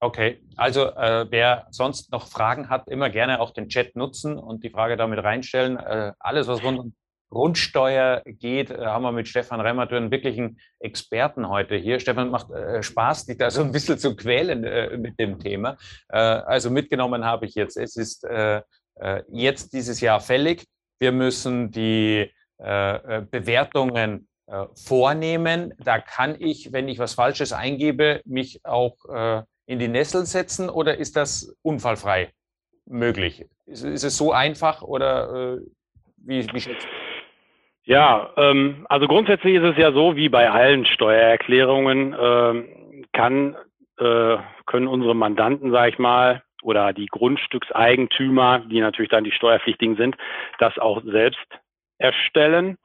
Okay, 0.00 0.40
also 0.56 0.88
äh, 0.88 1.26
wer 1.30 1.66
sonst 1.70 2.12
noch 2.12 2.26
Fragen 2.26 2.68
hat, 2.68 2.88
immer 2.88 3.08
gerne 3.08 3.40
auch 3.40 3.52
den 3.52 3.68
Chat 3.68 3.96
nutzen 3.96 4.36
und 4.36 4.62
die 4.62 4.68
Frage 4.68 4.96
damit 4.96 5.22
reinstellen. 5.22 5.78
Äh, 5.78 6.12
alles, 6.18 6.48
was 6.48 6.62
rund 6.62 6.78
um 6.78 6.94
Grundsteuer 7.30 8.22
geht, 8.24 8.70
äh, 8.70 8.86
haben 8.86 9.02
wir 9.02 9.12
mit 9.12 9.28
Stefan 9.28 9.60
Remmertür 9.60 9.98
einen 9.98 10.10
wirklichen 10.10 10.58
Experten 10.78 11.48
heute 11.48 11.76
hier. 11.76 12.00
Stefan, 12.00 12.30
macht 12.30 12.50
äh, 12.50 12.82
Spaß, 12.82 13.26
dich 13.26 13.38
da 13.38 13.50
so 13.50 13.62
ein 13.62 13.72
bisschen 13.72 13.98
zu 13.98 14.16
quälen 14.16 14.64
äh, 14.64 14.96
mit 14.96 15.18
dem 15.18 15.38
Thema. 15.38 15.76
Äh, 16.08 16.18
also 16.18 16.70
mitgenommen 16.70 17.24
habe 17.24 17.46
ich 17.46 17.54
jetzt, 17.54 17.76
es 17.76 17.96
ist 17.96 18.24
äh, 18.24 18.62
äh, 18.94 19.22
jetzt 19.28 19.72
dieses 19.72 20.00
Jahr 20.00 20.20
fällig. 20.20 20.64
Wir 20.98 21.12
müssen 21.12 21.70
die 21.70 22.30
Bewertungen 22.56 24.28
vornehmen. 24.74 25.74
Da 25.78 25.98
kann 25.98 26.36
ich, 26.38 26.72
wenn 26.72 26.88
ich 26.88 27.00
was 27.00 27.14
Falsches 27.14 27.52
eingebe, 27.52 28.22
mich 28.24 28.64
auch 28.64 28.96
in 29.66 29.80
die 29.80 29.88
Nessel 29.88 30.24
setzen 30.24 30.70
oder 30.70 30.96
ist 30.96 31.16
das 31.16 31.52
unfallfrei 31.62 32.32
möglich? 32.86 33.44
Ist, 33.66 33.82
ist 33.82 34.04
es 34.04 34.16
so 34.16 34.32
einfach 34.32 34.82
oder 34.82 35.58
wie, 36.16 36.46
wie 36.52 36.60
schätzt 36.60 36.86
du? 36.86 37.03
Ja, 37.86 38.30
ähm, 38.36 38.86
also 38.88 39.06
grundsätzlich 39.06 39.56
ist 39.56 39.62
es 39.64 39.76
ja 39.76 39.92
so, 39.92 40.16
wie 40.16 40.30
bei 40.30 40.50
allen 40.50 40.86
Steuererklärungen 40.86 42.16
ähm, 42.18 43.04
kann, 43.12 43.56
äh, 43.98 44.36
können 44.66 44.88
unsere 44.88 45.14
Mandanten, 45.14 45.70
sage 45.70 45.90
ich 45.90 45.98
mal, 45.98 46.42
oder 46.62 46.94
die 46.94 47.06
Grundstückseigentümer, 47.06 48.60
die 48.60 48.80
natürlich 48.80 49.10
dann 49.10 49.24
die 49.24 49.32
Steuerpflichtigen 49.32 49.96
sind, 49.96 50.16
das 50.58 50.78
auch 50.78 51.02
selbst 51.04 51.46
erstellen. 51.98 52.78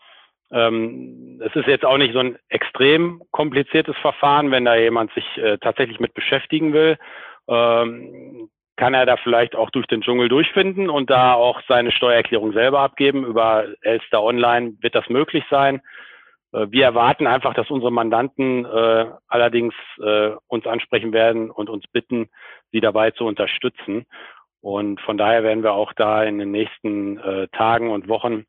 Ähm, 0.51 1.41
es 1.45 1.55
ist 1.55 1.67
jetzt 1.67 1.85
auch 1.85 1.97
nicht 1.97 2.13
so 2.13 2.19
ein 2.19 2.37
extrem 2.49 3.21
kompliziertes 3.31 3.95
Verfahren, 3.97 4.51
wenn 4.51 4.65
da 4.65 4.75
jemand 4.75 5.13
sich 5.13 5.37
äh, 5.37 5.57
tatsächlich 5.59 6.01
mit 6.01 6.13
beschäftigen 6.13 6.73
will. 6.73 6.97
Ähm, 7.47 8.49
kann 8.79 8.93
er 8.93 9.05
da 9.05 9.17
vielleicht 9.17 9.57
auch 9.57 9.71
durch 9.71 9.87
den 9.87 10.01
Dschungel 10.01 10.29
durchfinden 10.29 10.89
und 10.89 11.09
da 11.09 11.33
auch 11.33 11.61
seine 11.67 11.91
Steuererklärung 11.91 12.53
selber 12.53 12.79
abgeben. 12.79 13.25
Über 13.25 13.65
Elster 13.81 14.23
Online 14.23 14.75
wird 14.79 14.95
das 14.95 15.09
möglich 15.09 15.43
sein. 15.49 15.81
Äh, 16.53 16.67
wir 16.69 16.85
erwarten 16.85 17.27
einfach, 17.27 17.53
dass 17.53 17.69
unsere 17.69 17.91
Mandanten 17.91 18.63
äh, 18.63 19.05
allerdings 19.27 19.73
äh, 20.01 20.31
uns 20.47 20.65
ansprechen 20.65 21.11
werden 21.11 21.51
und 21.51 21.69
uns 21.69 21.85
bitten, 21.87 22.29
sie 22.71 22.79
dabei 22.79 23.11
zu 23.11 23.25
unterstützen. 23.25 24.05
Und 24.61 25.01
von 25.01 25.17
daher 25.17 25.43
werden 25.43 25.63
wir 25.63 25.73
auch 25.73 25.91
da 25.91 26.23
in 26.23 26.39
den 26.39 26.51
nächsten 26.51 27.17
äh, 27.19 27.49
Tagen 27.49 27.91
und 27.91 28.07
Wochen 28.07 28.45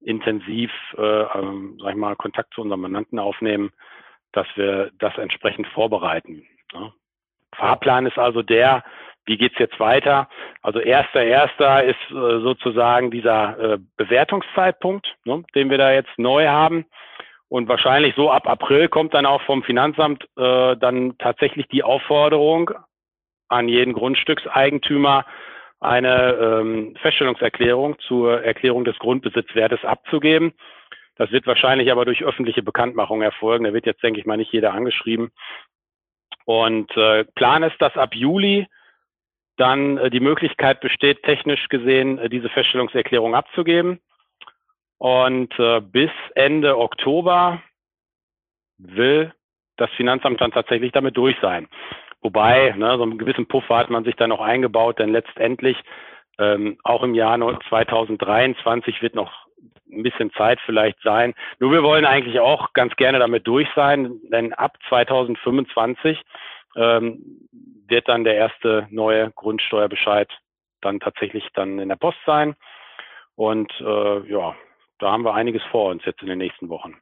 intensiv, 0.00 0.72
äh, 0.98 1.22
ähm, 1.38 1.78
sag 1.80 1.90
ich 1.90 1.96
mal, 1.96 2.16
Kontakt 2.16 2.54
zu 2.54 2.62
unseren 2.62 2.80
Mandanten 2.80 3.20
aufnehmen, 3.20 3.70
dass 4.32 4.48
wir 4.56 4.90
das 4.98 5.16
entsprechend 5.16 5.68
vorbereiten. 5.68 6.44
Ja. 6.72 6.92
Fahrplan 7.54 8.06
ist 8.06 8.18
also 8.18 8.42
der, 8.42 8.82
wie 9.30 9.38
geht's 9.38 9.58
jetzt 9.60 9.78
weiter? 9.78 10.28
Also 10.60 10.80
erster 10.80 11.22
erster 11.22 11.84
ist 11.84 12.10
äh, 12.10 12.40
sozusagen 12.40 13.12
dieser 13.12 13.58
äh, 13.58 13.78
Bewertungszeitpunkt, 13.96 15.06
ne, 15.24 15.44
den 15.54 15.70
wir 15.70 15.78
da 15.78 15.92
jetzt 15.92 16.10
neu 16.18 16.48
haben. 16.48 16.84
Und 17.48 17.68
wahrscheinlich 17.68 18.16
so 18.16 18.28
ab 18.30 18.48
April 18.48 18.88
kommt 18.88 19.14
dann 19.14 19.26
auch 19.26 19.40
vom 19.42 19.62
Finanzamt 19.62 20.24
äh, 20.36 20.76
dann 20.76 21.16
tatsächlich 21.18 21.68
die 21.68 21.84
Aufforderung 21.84 22.72
an 23.48 23.68
jeden 23.68 23.92
Grundstückseigentümer, 23.92 25.24
eine 25.78 26.32
ähm, 26.34 26.96
Feststellungserklärung 27.00 28.00
zur 28.00 28.42
Erklärung 28.42 28.84
des 28.84 28.98
Grundbesitzwertes 28.98 29.84
abzugeben. 29.84 30.52
Das 31.14 31.30
wird 31.30 31.46
wahrscheinlich 31.46 31.92
aber 31.92 32.04
durch 32.04 32.24
öffentliche 32.24 32.62
Bekanntmachung 32.62 33.22
erfolgen. 33.22 33.64
Da 33.64 33.72
wird 33.72 33.86
jetzt, 33.86 34.02
denke 34.02 34.18
ich 34.18 34.26
mal, 34.26 34.36
nicht 34.36 34.52
jeder 34.52 34.74
angeschrieben. 34.74 35.30
Und 36.46 36.96
äh, 36.96 37.24
Plan 37.36 37.62
ist, 37.62 37.80
dass 37.80 37.96
ab 37.96 38.14
Juli 38.14 38.66
dann 39.60 39.98
äh, 39.98 40.10
die 40.10 40.20
Möglichkeit 40.20 40.80
besteht, 40.80 41.22
technisch 41.22 41.68
gesehen 41.68 42.18
äh, 42.18 42.28
diese 42.28 42.48
Feststellungserklärung 42.48 43.34
abzugeben. 43.34 44.00
Und 44.98 45.58
äh, 45.58 45.80
bis 45.80 46.10
Ende 46.34 46.78
Oktober 46.78 47.62
will 48.78 49.32
das 49.76 49.90
Finanzamt 49.92 50.40
dann 50.40 50.52
tatsächlich 50.52 50.92
damit 50.92 51.16
durch 51.16 51.36
sein. 51.40 51.68
Wobei, 52.22 52.74
ne, 52.76 52.96
so 52.96 53.02
einen 53.02 53.18
gewissen 53.18 53.46
Puffer 53.46 53.76
hat 53.76 53.90
man 53.90 54.04
sich 54.04 54.14
dann 54.16 54.28
noch 54.28 54.40
eingebaut, 54.40 54.98
denn 54.98 55.10
letztendlich 55.10 55.76
ähm, 56.38 56.78
auch 56.84 57.02
im 57.02 57.14
Jahr 57.14 57.38
2023 57.68 59.00
wird 59.00 59.14
noch 59.14 59.46
ein 59.90 60.02
bisschen 60.02 60.30
Zeit 60.32 60.60
vielleicht 60.64 61.00
sein. 61.02 61.34
Nur 61.58 61.72
wir 61.72 61.82
wollen 61.82 62.04
eigentlich 62.04 62.40
auch 62.40 62.72
ganz 62.74 62.94
gerne 62.96 63.18
damit 63.18 63.46
durch 63.46 63.68
sein, 63.74 64.20
denn 64.30 64.52
ab 64.52 64.76
2025 64.88 66.20
ähm, 66.76 67.48
wird 67.90 68.08
dann 68.08 68.24
der 68.24 68.34
erste 68.34 68.86
neue 68.90 69.30
Grundsteuerbescheid 69.32 70.30
dann 70.80 71.00
tatsächlich 71.00 71.46
dann 71.54 71.78
in 71.78 71.88
der 71.88 71.96
Post 71.96 72.18
sein. 72.24 72.56
Und 73.34 73.70
äh, 73.80 74.30
ja, 74.30 74.54
da 74.98 75.12
haben 75.12 75.24
wir 75.24 75.34
einiges 75.34 75.62
vor 75.70 75.90
uns 75.90 76.04
jetzt 76.04 76.22
in 76.22 76.28
den 76.28 76.38
nächsten 76.38 76.68
Wochen. 76.68 76.96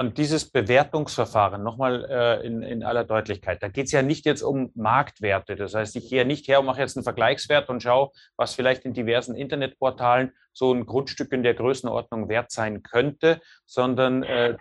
Und 0.00 0.16
dieses 0.16 0.52
Bewertungsverfahren, 0.52 1.64
nochmal 1.64 2.06
äh, 2.08 2.46
in, 2.46 2.62
in 2.62 2.84
aller 2.84 3.02
Deutlichkeit, 3.02 3.60
da 3.64 3.68
geht 3.68 3.86
es 3.86 3.92
ja 3.92 4.00
nicht 4.00 4.26
jetzt 4.26 4.42
um 4.42 4.70
Marktwerte. 4.76 5.56
Das 5.56 5.74
heißt, 5.74 5.96
ich 5.96 6.08
gehe 6.08 6.24
nicht 6.24 6.46
her 6.46 6.60
und 6.60 6.66
mache 6.66 6.80
jetzt 6.80 6.96
einen 6.96 7.02
Vergleichswert 7.02 7.68
und 7.68 7.82
schaue, 7.82 8.10
was 8.36 8.54
vielleicht 8.54 8.84
in 8.84 8.92
diversen 8.92 9.34
Internetportalen 9.34 10.32
so 10.52 10.72
ein 10.72 10.86
Grundstück 10.86 11.32
in 11.32 11.42
der 11.42 11.54
Größenordnung 11.54 12.28
wert 12.28 12.52
sein 12.52 12.84
könnte, 12.84 13.40
sondern 13.66 14.22
äh, 14.22 14.56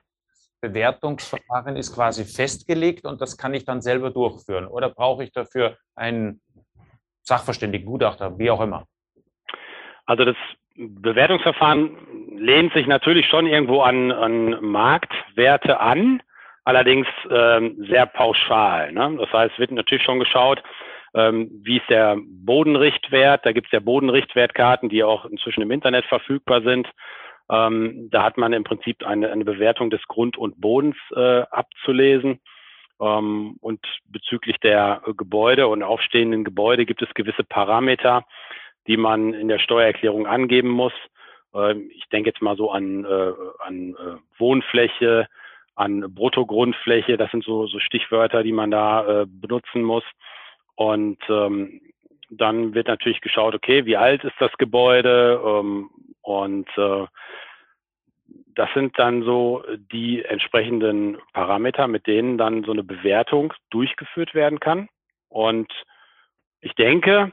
Bewertungsverfahren 0.62 1.76
ist 1.76 1.94
quasi 1.94 2.26
festgelegt 2.26 3.06
und 3.06 3.22
das 3.22 3.38
kann 3.38 3.54
ich 3.54 3.66
dann 3.66 3.82
selber 3.82 4.10
durchführen. 4.10 4.68
Oder 4.68 4.90
brauche 4.90 5.24
ich 5.24 5.32
dafür 5.32 5.78
einen 5.96 6.42
Sachverständigen, 7.22 7.86
Gutachter, 7.86 8.38
wie 8.40 8.50
auch 8.50 8.62
immer? 8.62 8.86
Also 10.06 10.26
das 10.26 10.36
Bewertungsverfahren 10.76 12.38
lehnt 12.38 12.74
sich 12.74 12.88
natürlich 12.88 13.28
schon 13.28 13.48
irgendwo 13.48 13.82
an, 13.82 14.12
an 14.12 14.64
Marktwerte 14.64 15.80
an, 15.80 16.22
allerdings 16.64 17.08
ähm, 17.30 17.86
sehr 17.90 18.06
pauschal. 18.06 18.92
Ne? 18.92 19.18
Das 19.20 19.32
heißt, 19.32 19.60
wird 19.60 19.72
natürlich 19.72 20.04
schon 20.04 20.20
geschaut, 20.20 20.64
ähm, 21.14 21.50
wie 21.64 21.78
ist 21.78 21.90
der 21.90 22.18
Bodenrichtwert. 22.20 23.46
Da 23.46 23.52
gibt 23.52 23.68
es 23.68 23.72
ja 23.72 23.80
Bodenrichtwertkarten, 23.80 24.90
die 24.90 25.04
auch 25.04 25.26
inzwischen 25.26 25.62
im 25.62 25.72
Internet 25.72 26.06
verfügbar 26.06 26.62
sind. 26.62 26.88
Ähm, 27.50 28.10
da 28.12 28.24
hat 28.24 28.38
man 28.38 28.54
im 28.54 28.64
Prinzip 28.64 29.06
eine, 29.06 29.32
eine 29.32 29.46
Bewertung 29.46 29.90
des 29.90 30.02
Grund- 30.08 30.38
und 30.38 30.60
Bodens 30.60 30.98
äh, 31.16 31.42
abzulesen. 31.50 32.40
Ähm, 33.00 33.58
und 33.62 33.80
bezüglich 34.06 34.58
der 34.58 35.02
Gebäude 35.16 35.68
und 35.68 35.84
aufstehenden 35.84 36.44
Gebäude 36.44 36.86
gibt 36.86 37.02
es 37.02 37.14
gewisse 37.14 37.44
Parameter, 37.44 38.26
die 38.88 38.98
man 38.98 39.34
in 39.34 39.48
der 39.48 39.60
Steuererklärung 39.60 40.28
angeben 40.28 40.70
muss. 40.70 40.94
Ähm, 41.54 41.90
ich 41.94 42.06
denke 42.10 42.30
jetzt 42.30 42.42
mal 42.42 42.58
so 42.58 42.72
an, 42.72 43.06
äh, 43.06 43.34
an 43.60 43.96
äh, 43.96 44.40
Wohnfläche, 44.40 45.28
an 45.76 46.14
Bruttogrundfläche. 46.14 47.18
Das 47.18 47.32
sind 47.32 47.44
so, 47.44 47.68
so 47.68 47.80
Stichwörter, 47.80 48.44
die 48.44 48.52
man 48.52 48.72
da 48.72 49.22
äh, 49.22 49.26
benutzen 49.28 49.84
muss. 49.84 50.04
Und 50.76 51.18
ähm, 51.30 51.82
dann 52.30 52.74
wird 52.74 52.88
natürlich 52.88 53.22
geschaut, 53.22 53.56
okay, 53.56 53.86
wie 53.86 53.96
alt 53.96 54.24
ist 54.24 54.36
das 54.40 54.52
Gebäude? 54.58 55.42
Und 56.28 56.68
äh, 56.78 57.06
das 58.54 58.70
sind 58.74 59.00
dann 59.00 59.24
so 59.24 59.64
die 59.94 60.26
entsprechenden 60.26 61.18
Parameter, 61.32 61.88
mit 61.88 62.06
denen 62.06 62.38
dann 62.38 62.66
so 62.66 62.74
eine 62.74 62.84
Bewertung 62.84 63.54
durchgeführt 63.70 64.36
werden 64.36 64.60
kann. 64.60 64.90
Und 65.30 65.72
ich 66.60 66.74
denke, 66.74 67.32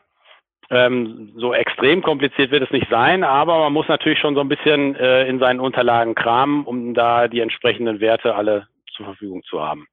ähm, 0.71 1.33
so 1.35 1.53
extrem 1.53 2.03
kompliziert 2.03 2.53
wird 2.53 2.63
es 2.63 2.71
nicht 2.71 2.89
sein, 2.89 3.25
aber 3.25 3.59
man 3.59 3.73
muss 3.73 3.89
natürlich 3.89 4.21
schon 4.21 4.37
so 4.37 4.41
ein 4.41 4.49
bisschen 4.49 4.95
äh, 4.95 5.27
in 5.27 5.41
seinen 5.41 5.59
Unterlagen 5.59 6.15
kramen, 6.15 6.65
um 6.65 6.95
da 6.95 7.27
die 7.27 7.41
entsprechenden 7.41 7.99
Werte 7.99 8.37
alle 8.37 8.69
zur 8.93 9.07
Verfügung 9.07 9.43
zu 9.43 9.61
haben. 9.61 9.89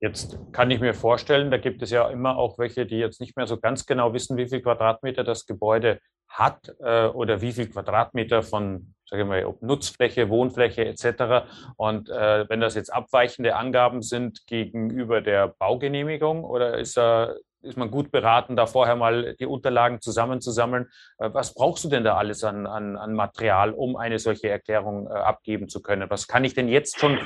Jetzt 0.00 0.38
kann 0.52 0.70
ich 0.70 0.80
mir 0.80 0.94
vorstellen, 0.94 1.50
da 1.50 1.58
gibt 1.58 1.82
es 1.82 1.90
ja 1.90 2.08
immer 2.08 2.36
auch 2.36 2.56
welche, 2.58 2.86
die 2.86 2.98
jetzt 2.98 3.20
nicht 3.20 3.36
mehr 3.36 3.48
so 3.48 3.58
ganz 3.58 3.84
genau 3.84 4.12
wissen, 4.12 4.36
wie 4.36 4.48
viel 4.48 4.62
Quadratmeter 4.62 5.24
das 5.24 5.44
Gebäude 5.44 5.98
hat 6.28 6.72
äh, 6.80 7.06
oder 7.06 7.40
wie 7.40 7.52
viel 7.52 7.68
Quadratmeter 7.68 8.44
von, 8.44 8.94
sage 9.06 9.22
ich 9.22 9.28
mal, 9.28 9.54
Nutzfläche, 9.60 10.28
Wohnfläche 10.28 10.84
etc. 10.84 11.48
Und 11.76 12.10
äh, 12.10 12.48
wenn 12.48 12.60
das 12.60 12.76
jetzt 12.76 12.92
abweichende 12.92 13.56
Angaben 13.56 14.02
sind 14.02 14.46
gegenüber 14.46 15.20
der 15.20 15.48
Baugenehmigung 15.48 16.44
oder 16.44 16.78
ist, 16.78 16.96
äh, 16.96 17.34
ist 17.62 17.76
man 17.76 17.90
gut 17.90 18.12
beraten, 18.12 18.54
da 18.54 18.66
vorher 18.66 18.94
mal 18.94 19.34
die 19.40 19.46
Unterlagen 19.46 20.00
zusammenzusammeln? 20.00 20.86
Äh, 21.18 21.30
was 21.32 21.54
brauchst 21.54 21.82
du 21.82 21.88
denn 21.88 22.04
da 22.04 22.16
alles 22.16 22.44
an, 22.44 22.68
an, 22.68 22.96
an 22.96 23.14
Material, 23.14 23.72
um 23.72 23.96
eine 23.96 24.20
solche 24.20 24.48
Erklärung 24.48 25.08
äh, 25.08 25.14
abgeben 25.14 25.68
zu 25.68 25.82
können? 25.82 26.08
Was 26.08 26.28
kann 26.28 26.44
ich 26.44 26.54
denn 26.54 26.68
jetzt 26.68 27.00
schon 27.00 27.18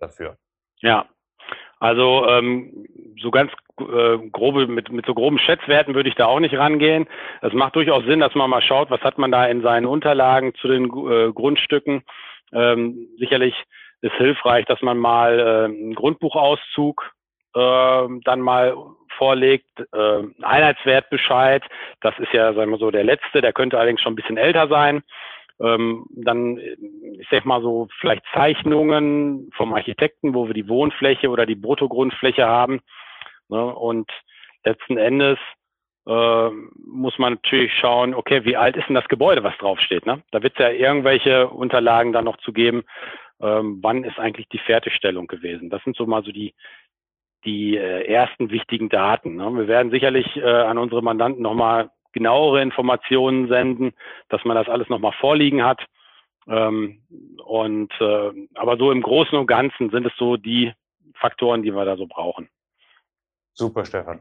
dafür? 0.00 0.36
Ja, 0.80 1.06
also 1.80 2.26
ähm, 2.28 2.86
so 3.20 3.30
ganz 3.30 3.50
äh, 3.80 4.18
grobe, 4.30 4.66
mit, 4.66 4.92
mit 4.92 5.06
so 5.06 5.14
groben 5.14 5.38
Schätzwerten 5.38 5.94
würde 5.94 6.08
ich 6.08 6.14
da 6.14 6.26
auch 6.26 6.40
nicht 6.40 6.56
rangehen. 6.56 7.08
Es 7.40 7.52
macht 7.52 7.74
durchaus 7.74 8.04
Sinn, 8.04 8.20
dass 8.20 8.34
man 8.34 8.50
mal 8.50 8.62
schaut, 8.62 8.90
was 8.90 9.00
hat 9.00 9.18
man 9.18 9.32
da 9.32 9.46
in 9.46 9.62
seinen 9.62 9.86
Unterlagen 9.86 10.54
zu 10.54 10.68
den 10.68 10.84
äh, 10.84 11.32
Grundstücken. 11.32 12.02
Ähm, 12.52 13.08
sicherlich 13.18 13.54
ist 14.02 14.14
hilfreich, 14.14 14.66
dass 14.66 14.82
man 14.82 14.98
mal 14.98 15.38
äh, 15.38 15.64
einen 15.64 15.94
Grundbuchauszug 15.94 17.12
äh, 17.54 18.08
dann 18.24 18.40
mal 18.40 18.74
vorlegt, 19.16 19.68
äh, 19.92 20.22
Einheitswertbescheid. 20.42 21.62
Das 22.00 22.18
ist 22.18 22.32
ja, 22.32 22.52
sagen 22.52 22.70
wir 22.70 22.78
so, 22.78 22.90
der 22.90 23.04
letzte. 23.04 23.40
Der 23.40 23.52
könnte 23.52 23.78
allerdings 23.78 24.02
schon 24.02 24.12
ein 24.12 24.16
bisschen 24.16 24.36
älter 24.38 24.68
sein. 24.68 25.02
Ähm, 25.60 26.06
dann, 26.10 26.58
ich 26.58 27.28
sag 27.30 27.44
mal 27.44 27.62
so, 27.62 27.88
vielleicht 28.00 28.24
Zeichnungen 28.32 29.50
vom 29.54 29.74
Architekten, 29.74 30.34
wo 30.34 30.46
wir 30.46 30.54
die 30.54 30.68
Wohnfläche 30.68 31.28
oder 31.28 31.46
die 31.46 31.54
Bruttogrundfläche 31.54 32.46
haben. 32.46 32.80
Ne? 33.48 33.64
Und 33.64 34.10
letzten 34.64 34.96
Endes 34.96 35.38
äh, 36.06 36.50
muss 36.50 37.18
man 37.18 37.34
natürlich 37.34 37.72
schauen, 37.74 38.14
okay, 38.14 38.44
wie 38.44 38.56
alt 38.56 38.76
ist 38.76 38.88
denn 38.88 38.94
das 38.94 39.08
Gebäude, 39.08 39.42
was 39.42 39.56
draufsteht? 39.58 40.06
Ne? 40.06 40.22
Da 40.30 40.42
wird 40.42 40.54
es 40.54 40.58
ja 40.58 40.70
irgendwelche 40.70 41.48
Unterlagen 41.48 42.12
dann 42.12 42.24
noch 42.24 42.38
zu 42.38 42.52
geben, 42.52 42.84
ähm, 43.40 43.78
wann 43.82 44.04
ist 44.04 44.18
eigentlich 44.18 44.48
die 44.48 44.58
Fertigstellung 44.58 45.26
gewesen. 45.26 45.70
Das 45.70 45.82
sind 45.84 45.96
so 45.96 46.06
mal 46.06 46.22
so 46.22 46.32
die, 46.32 46.54
die 47.44 47.76
äh, 47.76 48.06
ersten 48.06 48.50
wichtigen 48.50 48.88
Daten. 48.88 49.36
Ne? 49.36 49.50
Wir 49.54 49.68
werden 49.68 49.90
sicherlich 49.90 50.36
äh, 50.36 50.42
an 50.42 50.78
unsere 50.78 51.02
Mandanten 51.02 51.42
nochmal 51.42 51.90
genauere 52.12 52.62
Informationen 52.62 53.48
senden, 53.48 53.92
dass 54.28 54.44
man 54.44 54.56
das 54.56 54.68
alles 54.68 54.88
nochmal 54.88 55.12
vorliegen 55.20 55.64
hat. 55.64 55.80
Ähm, 56.46 57.02
und 57.44 57.92
äh, 58.00 58.48
aber 58.54 58.76
so 58.76 58.90
im 58.90 59.02
Großen 59.02 59.38
und 59.38 59.46
Ganzen 59.46 59.90
sind 59.90 60.06
es 60.06 60.12
so 60.18 60.36
die 60.36 60.72
Faktoren, 61.14 61.62
die 61.62 61.72
wir 61.72 61.84
da 61.84 61.96
so 61.96 62.06
brauchen. 62.06 62.48
Super, 63.52 63.84
Stefan. 63.84 64.20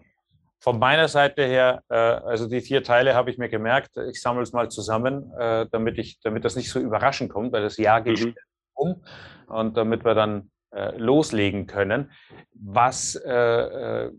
Von 0.62 0.78
meiner 0.78 1.08
Seite 1.08 1.46
her, 1.46 1.84
äh, 1.90 1.96
also 1.96 2.50
die 2.50 2.60
vier 2.60 2.84
Teile 2.84 3.16
habe 3.16 3.32
ich 3.32 3.38
mir 3.38 3.48
gemerkt. 3.48 3.96
Ich 4.10 4.22
sammle 4.22 4.44
es 4.44 4.52
mal 4.52 4.70
zusammen, 4.70 5.32
äh, 5.40 5.68
damit 5.72 5.98
ich, 5.98 6.20
damit 6.20 6.44
das 6.44 6.58
nicht 6.58 6.70
so 6.70 6.80
überraschend 6.80 7.32
kommt, 7.32 7.54
weil 7.54 7.62
das 7.62 7.78
Jahr 7.78 8.02
geht 8.02 8.20
mhm. 8.20 8.36
um 8.74 9.02
und 9.48 9.78
damit 9.78 10.04
wir 10.04 10.16
dann 10.16 10.52
äh, 10.72 10.98
loslegen 10.98 11.66
können. 11.66 12.12
Was 12.52 13.16
äh, 13.16 13.32
äh 13.32 14.12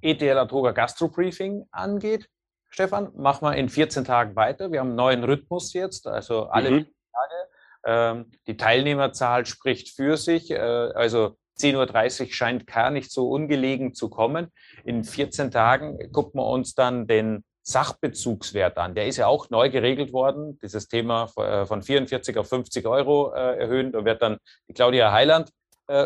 ETL 0.00 0.38
Atoga 0.38 0.72
Gastro 0.72 1.08
Briefing 1.08 1.66
angeht, 1.70 2.28
Stefan, 2.72 3.12
machen 3.14 3.46
wir 3.46 3.54
in 3.54 3.68
14 3.68 4.04
Tagen 4.04 4.34
weiter. 4.34 4.72
Wir 4.72 4.80
haben 4.80 4.88
einen 4.88 4.96
neuen 4.96 5.24
Rhythmus 5.24 5.74
jetzt, 5.74 6.06
also 6.06 6.46
alle 6.46 6.70
mhm. 6.70 6.86
Tage. 7.12 7.34
Ähm, 7.84 8.30
die 8.46 8.56
Teilnehmerzahl 8.56 9.44
spricht 9.44 9.94
für 9.94 10.16
sich. 10.16 10.50
Äh, 10.50 10.56
also 10.56 11.36
10.30 11.58 12.20
Uhr 12.22 12.32
scheint 12.32 12.66
gar 12.66 12.90
nicht 12.90 13.12
so 13.12 13.28
ungelegen 13.28 13.92
zu 13.92 14.08
kommen. 14.08 14.50
In 14.84 15.04
14 15.04 15.50
Tagen 15.50 16.10
gucken 16.12 16.40
wir 16.40 16.46
uns 16.46 16.74
dann 16.74 17.06
den 17.06 17.44
Sachbezugswert 17.62 18.78
an. 18.78 18.94
Der 18.94 19.06
ist 19.06 19.18
ja 19.18 19.26
auch 19.26 19.50
neu 19.50 19.68
geregelt 19.68 20.14
worden. 20.14 20.58
Dieses 20.62 20.88
Thema 20.88 21.30
äh, 21.36 21.66
von 21.66 21.82
44 21.82 22.38
auf 22.38 22.48
50 22.48 22.86
Euro 22.86 23.34
äh, 23.34 23.58
erhöhen. 23.58 23.92
Da 23.92 24.06
wird 24.06 24.22
dann 24.22 24.38
die 24.66 24.72
Claudia 24.72 25.12
Heiland 25.12 25.50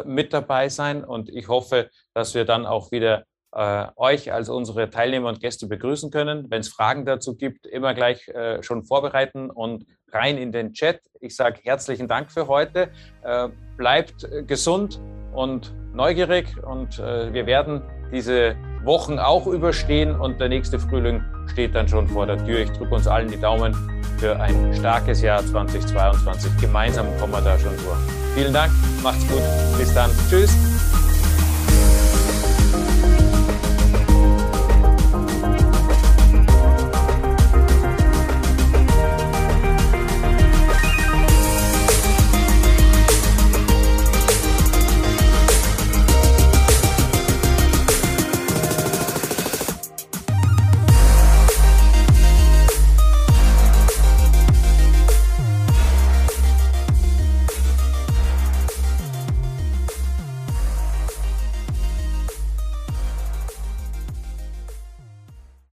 mit 0.04 0.32
dabei 0.32 0.68
sein. 0.68 1.04
Und 1.04 1.28
ich 1.28 1.46
hoffe, 1.46 1.90
dass 2.12 2.34
wir 2.34 2.44
dann 2.44 2.66
auch 2.66 2.90
wieder 2.90 3.24
äh, 3.56 3.86
euch 3.96 4.32
als 4.32 4.48
unsere 4.48 4.90
Teilnehmer 4.90 5.30
und 5.30 5.40
Gäste 5.40 5.66
begrüßen 5.66 6.10
können. 6.10 6.50
Wenn 6.50 6.60
es 6.60 6.68
Fragen 6.68 7.06
dazu 7.06 7.36
gibt, 7.36 7.66
immer 7.66 7.94
gleich 7.94 8.28
äh, 8.28 8.62
schon 8.62 8.84
vorbereiten 8.84 9.50
und 9.50 9.86
rein 10.12 10.36
in 10.36 10.52
den 10.52 10.74
Chat. 10.74 11.00
Ich 11.20 11.34
sage 11.34 11.60
herzlichen 11.62 12.06
Dank 12.06 12.30
für 12.30 12.48
heute. 12.48 12.90
Äh, 13.22 13.48
bleibt 13.76 14.28
gesund 14.46 15.00
und 15.32 15.74
neugierig 15.94 16.46
und 16.62 16.98
äh, 16.98 17.32
wir 17.32 17.46
werden 17.46 17.82
diese 18.12 18.56
Wochen 18.84 19.18
auch 19.18 19.46
überstehen 19.46 20.14
und 20.14 20.38
der 20.38 20.48
nächste 20.48 20.78
Frühling 20.78 21.24
steht 21.46 21.74
dann 21.74 21.88
schon 21.88 22.06
vor 22.06 22.26
der 22.26 22.42
Tür. 22.44 22.60
Ich 22.60 22.70
drücke 22.70 22.94
uns 22.94 23.06
allen 23.06 23.28
die 23.28 23.40
Daumen 23.40 23.74
für 24.18 24.38
ein 24.38 24.74
starkes 24.74 25.22
Jahr 25.22 25.44
2022. 25.44 26.52
Gemeinsam 26.60 27.06
kommen 27.18 27.32
wir 27.32 27.40
da 27.40 27.58
schon 27.58 27.76
vor. 27.78 27.96
Vielen 28.34 28.52
Dank, 28.52 28.70
macht's 29.02 29.26
gut, 29.28 29.42
bis 29.78 29.92
dann, 29.94 30.10
tschüss. 30.28 30.54